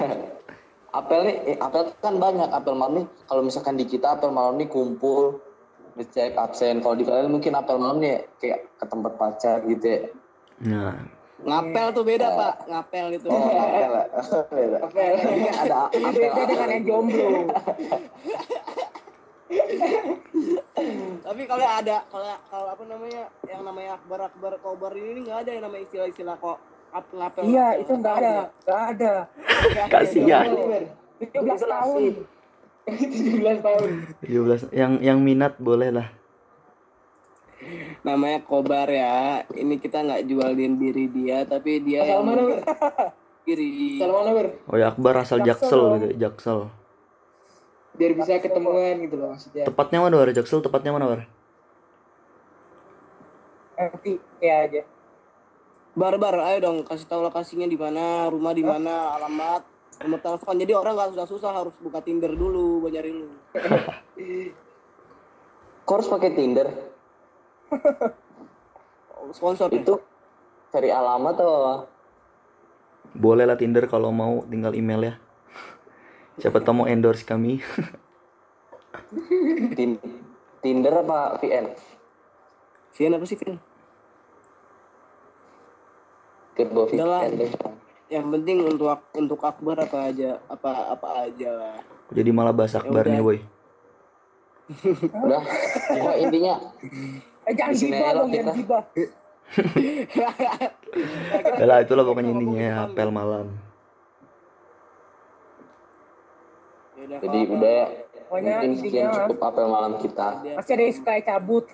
apel 0.98 1.20
nih, 1.26 1.36
eh, 1.50 1.56
apel 1.58 1.90
kan 1.98 2.14
banyak 2.16 2.48
apel 2.48 2.74
malam 2.78 3.02
nih. 3.02 3.06
Kalau 3.26 3.42
misalkan 3.42 3.74
di 3.74 3.84
kita 3.84 4.14
apel 4.14 4.30
malam 4.30 4.54
nih 4.56 4.70
kumpul 4.70 5.42
dicek 5.98 6.38
absen 6.38 6.78
kalau 6.78 6.94
di 6.94 7.02
kalian 7.02 7.26
mungkin 7.26 7.58
apel 7.58 7.74
malam 7.74 7.98
nih 7.98 8.22
kayak 8.38 8.70
ke 8.78 8.86
tempat 8.86 9.18
pacar 9.18 9.66
gitu 9.66 9.82
ya 9.82 10.00
Nah, 10.58 10.94
Ngapel 11.38 11.94
tuh 11.94 12.02
beda, 12.02 12.34
Pak. 12.34 12.66
Ngapel 12.66 13.14
itu. 13.14 13.30
oh 13.30 13.46
apel 13.46 13.90
ya. 13.94 14.04
Beda. 14.58 14.76
Apel. 14.82 15.12
Ini 15.22 15.50
ada 15.54 15.76
apel 15.86 16.10
beda 16.10 16.42
dengan 16.50 16.68
yang 16.74 16.82
jomblo. 16.82 17.28
Tapi 21.24 21.42
kalau 21.48 21.66
ada 21.66 21.96
kalau 22.08 22.28
kalau 22.46 22.68
apa 22.68 22.84
namanya 22.84 23.22
yang 23.44 23.62
namanya 23.64 23.96
akbar 23.96 24.20
akbar 24.28 24.52
kobar 24.60 24.92
ini 24.92 25.24
nggak 25.24 25.38
ada 25.44 25.50
yang 25.56 25.64
namanya 25.64 25.82
istilah-istilah 25.88 26.36
kok 26.36 26.58
ap- 26.92 27.12
ngapel. 27.12 27.42
Iya, 27.48 27.66
itu 27.80 27.92
enggak 27.92 28.14
ada. 28.20 28.32
Enggak 28.64 28.82
ada. 28.92 29.12
kasihan. 29.92 30.46
Ber. 30.52 30.84
17 31.18 31.34
tahun. 31.64 32.02
17 32.88 33.66
tahun. 33.66 33.88
17 34.22 34.72
yang 34.72 34.92
yang 35.00 35.18
minat 35.20 35.56
boleh 35.58 35.90
lah. 35.92 36.08
Namanya 38.06 38.38
kobar 38.46 38.88
ya. 38.88 39.42
Ini 39.50 39.74
kita 39.82 40.06
nggak 40.06 40.24
jualin 40.30 40.78
diri 40.78 41.10
dia, 41.10 41.42
tapi 41.44 41.82
dia 41.82 42.06
Asal 42.06 42.12
yang 42.14 42.24
mana, 42.24 42.42
Ber? 42.46 42.60
kiri. 43.42 43.98
Asal 43.98 44.10
mana, 44.14 44.30
Ber? 44.32 44.46
Oh 44.70 44.76
ya 44.78 44.86
Akbar 44.88 45.14
asal 45.18 45.42
Jaksel 45.42 45.68
Jaksel 45.68 45.82
gitu, 45.98 46.08
Jaksel. 46.16 46.58
Biar 47.98 48.12
bisa 48.14 48.38
ketemuan 48.38 49.02
gitu 49.02 49.18
loh 49.18 49.34
maksudnya. 49.34 49.66
Tepatnya 49.66 49.98
mana 49.98 50.14
War? 50.22 50.30
Jaksel 50.30 50.62
tepatnya 50.62 50.94
mana 50.94 51.06
War? 51.10 51.20
Nanti 53.74 54.22
ya 54.38 54.54
aja. 54.64 54.82
Barbar, 55.98 56.46
ayo 56.46 56.62
dong 56.62 56.86
kasih 56.86 57.10
tahu 57.10 57.26
lokasinya 57.26 57.66
di 57.66 57.74
mana, 57.74 58.30
rumah 58.30 58.54
di 58.54 58.62
mana, 58.62 59.18
alamat, 59.18 59.66
nomor 60.06 60.22
telepon. 60.22 60.54
Jadi 60.54 60.72
orang 60.78 60.94
nggak 60.94 61.10
susah-susah 61.18 61.50
harus 61.50 61.74
buka 61.82 61.98
Tinder 62.06 62.30
dulu 62.38 62.86
buat 62.86 62.94
nyari 62.94 63.10
lu. 63.10 63.28
Harus 65.88 66.04
pakai 66.04 66.36
Tinder 66.36 66.68
Sponsor 69.36 69.72
itu 69.72 69.96
cari 70.68 70.92
alamat 70.92 71.34
atau? 71.36 71.88
Boleh 73.16 73.48
lah 73.48 73.56
Tinder 73.56 73.88
kalau 73.88 74.12
mau 74.12 74.44
tinggal 74.44 74.76
email 74.76 75.00
ya. 75.00 75.14
Siapa 76.38 76.62
tahu 76.62 76.82
mau 76.82 76.86
endorse 76.86 77.26
kami. 77.26 77.58
Tin- 79.78 80.02
Tinder 80.62 80.94
apa 81.02 81.38
VN? 81.42 81.66
Vian 82.94 83.14
apa 83.14 83.24
sih 83.26 83.38
Vian? 83.38 83.58
Kedua. 86.54 86.86
VN 86.90 87.30
deh. 87.38 87.50
Yang 88.08 88.26
penting 88.32 88.56
untuk 88.64 88.88
untuk 89.12 89.40
Akbar 89.44 89.84
apa 89.84 90.08
aja, 90.08 90.40
apa 90.48 90.96
apa 90.96 91.08
aja 91.28 91.48
lah. 91.52 91.76
Jadi 92.08 92.30
malah 92.32 92.56
bahas 92.56 92.72
Akbar 92.72 93.04
Ya 93.04 93.18
nih, 93.18 93.20
udah. 93.20 93.28
woi. 93.28 93.38
Udah, 95.12 95.42
pokoknya 95.92 96.16
intinya 96.20 96.54
Eh 97.48 97.54
jangan 97.56 97.74
gibah 97.80 98.10
dong, 98.12 98.28
jangan 98.32 98.54
gibah. 98.56 98.82
Ya 101.60 101.64
lah 101.68 101.84
itulah 101.84 102.04
pokoknya 102.04 102.32
intinya 102.36 102.60
ya, 102.60 102.74
apel 102.88 103.08
malam. 103.12 103.46
Yaudah, 107.08 107.18
jadi 107.18 107.38
kalau- 107.40 107.54
udah 107.54 107.72
ya. 107.72 107.86
Pokoknya 108.20 108.54
Mungkin 108.58 108.72
sekian 108.76 109.08
cukup 109.10 109.38
apel 109.42 109.66
malam 109.66 109.92
kita. 109.96 110.26
masih 110.52 110.72
ada 110.74 110.82
yang 110.82 110.94
suka 110.94 111.12
cabut. 111.18 111.64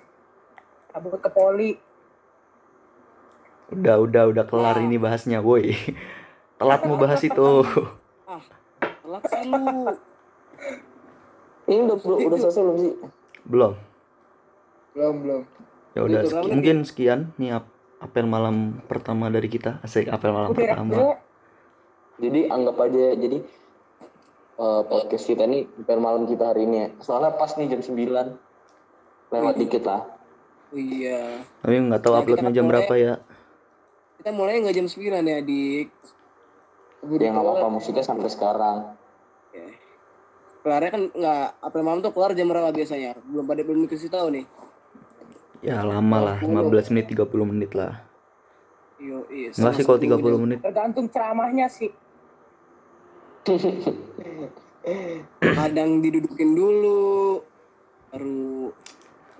Cabut 0.87 1.19
ke 1.19 1.29
poli. 1.29 1.71
Udah, 3.67 3.95
udah, 3.99 4.23
udah 4.29 4.43
kelar 4.45 4.75
Nah. 4.75 4.85
ini 4.85 4.95
bahasnya, 4.95 5.41
woi. 5.41 5.75
Telat 6.55 6.81
mau 6.81 6.95
bahas 6.95 7.19
itu. 7.21 7.43
Ah, 8.25 8.41
telat 8.79 9.21
sih 9.23 9.43
lu. 9.43 9.93
Ini 11.67 11.79
udah 11.83 11.95
udah 11.99 12.37
selesai 12.39 12.61
belum 12.63 12.77
sih? 12.79 12.93
Belum. 13.43 13.73
Belum, 14.91 15.15
belum. 15.19 15.41
Ya 15.91 16.01
udah, 16.01 16.21
berapa 16.23 16.47
mungkin 16.47 16.75
sekian 16.81 17.19
nih 17.35 17.53
ap- 17.53 17.69
apel 17.99 18.25
malam 18.25 18.55
pertama 18.83 19.27
dari 19.27 19.45
kita. 19.45 19.77
Asik 19.81 20.07
apel 20.07 20.31
malam 20.31 20.49
Udah 20.49 20.61
pertama. 20.63 20.89
bro. 20.89 21.11
Jadi 22.17 22.39
anggap 22.47 22.75
aja 22.81 23.05
jadi 23.13 23.37
eh, 24.55 24.81
podcast 24.85 25.25
kita 25.25 25.43
nih 25.43 25.67
apel 25.77 25.99
malam 25.99 26.23
kita 26.25 26.51
hari 26.51 26.63
ini 26.63 26.77
ya. 26.77 26.87
Soalnya 26.99 27.35
pas 27.35 27.51
nih 27.53 27.67
jam 27.67 27.81
9 27.81 28.35
lewat 29.29 29.55
dikit 29.57 29.83
lah. 29.83 30.01
Oh, 30.71 30.79
iya. 30.79 31.43
Tapi 31.59 31.75
nggak 31.77 32.01
tahu 32.01 32.13
Nah, 32.13 32.21
uploadnya 32.21 32.51
jam 32.51 32.65
mulai- 32.65 32.81
berapa 32.81 32.93
ya. 32.95 33.13
Kita 34.17 34.29
mulai 34.31 34.59
nggak 34.59 34.75
jam 34.75 34.87
9 34.87 35.23
ya, 35.23 35.37
Dik? 35.39 35.87
Ya 37.05 37.29
nggak 37.29 37.45
apa-apa 37.45 37.67
musiknya 37.69 38.01
sampai 38.01 38.29
sekarang. 38.29 38.97
Oke. 39.45 39.63
Kelarnya 40.65 40.89
kan 40.89 41.03
nggak 41.13 41.41
apel 41.61 41.81
malam 41.85 42.01
tuh 42.01 42.09
kelar 42.09 42.33
jam 42.33 42.49
berapa 42.49 42.73
biasanya? 42.73 43.13
Belum 43.21 43.45
pada 43.45 43.61
belum 43.61 43.85
dikasih 43.85 44.09
tahu 44.09 44.33
nih. 44.33 44.45
Ya 45.61 45.81
lama 45.81 46.17
lah, 46.21 46.37
15 46.41 46.89
menit 46.89 47.05
30 47.09 47.45
menit 47.45 47.71
lah. 47.73 48.01
Yo, 48.97 49.27
iya. 49.29 49.53
Enggak 49.53 49.73
sih 49.77 49.83
kalau 49.85 49.99
30 50.01 50.37
menit. 50.39 50.57
Tergantung 50.61 51.05
ceramahnya 51.11 51.69
sih. 51.69 51.93
Kadang 55.41 56.05
didudukin 56.05 56.53
dulu, 56.53 57.41
baru 58.13 58.69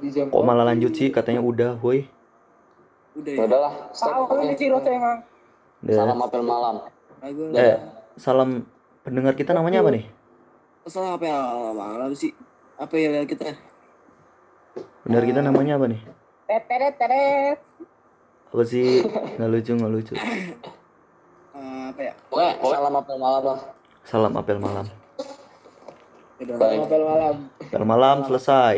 Di 0.02 0.10
jam 0.12 0.28
Kok 0.34 0.44
malah 0.44 0.66
lanjut 0.66 0.92
sih 0.92 1.14
katanya 1.14 1.40
udah, 1.40 1.78
woi. 1.80 2.10
udah 3.16 3.34
Ya 3.34 3.44
udahlah. 3.48 3.74
Tahu 3.94 4.22
ini 4.44 4.68
emang. 4.68 5.18
Udah. 5.86 5.96
Salam 5.96 6.18
apel 6.20 6.42
malam. 6.44 6.76
Eh, 7.56 7.78
salam 8.18 8.50
pendengar 9.06 9.38
kita 9.38 9.54
namanya 9.54 9.86
apa 9.86 9.94
nih? 9.94 10.06
Salah 10.90 11.16
apa 11.16 11.24
ya 11.30 11.40
malam 11.72 12.12
sih? 12.12 12.34
Apa 12.76 12.96
ya 13.00 13.24
kita? 13.24 13.56
Pendengar 15.06 15.26
kita 15.30 15.40
namanya 15.46 15.78
apa 15.78 15.86
nih? 15.94 16.02
Teteret 16.50 16.94
teret. 17.00 17.58
Apa 18.52 18.64
sih? 18.66 19.06
Nggak 19.38 19.50
lucu, 19.54 19.72
nggak 19.78 19.94
lucu. 19.94 20.14
Eh, 21.56 21.84
apa 21.94 22.02
ya? 22.02 22.14
Salam 22.66 22.94
apel 23.00 23.16
malam 23.16 23.42
lah. 23.46 23.60
Salam 24.04 24.34
apel 24.36 24.60
malam. 24.60 24.86
Udah. 26.36 26.56
Baik. 26.60 26.80
malam. 26.90 27.36
Apel 27.64 27.84
malam 27.88 28.18
selesai. 28.28 28.78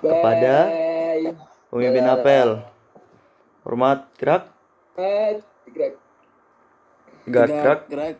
Kepada- 0.00 0.68
Bye. 0.68 1.36
Pemimpin 1.68 2.08
apel. 2.08 2.48
Hormat, 3.62 4.10
gerak. 4.18 4.50
Gerak. 4.96 5.94
gerak, 7.24 7.48
gerak, 7.48 7.80
gerak. 7.88 8.16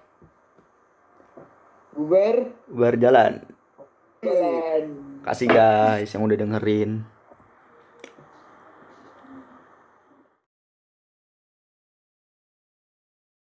Bubar. 1.92 2.36
berjalan. 2.72 3.44
Jalan. 4.22 4.84
Kasih 5.26 5.48
guys 5.50 6.08
yang 6.14 6.24
udah 6.24 6.38
dengerin. 6.38 7.04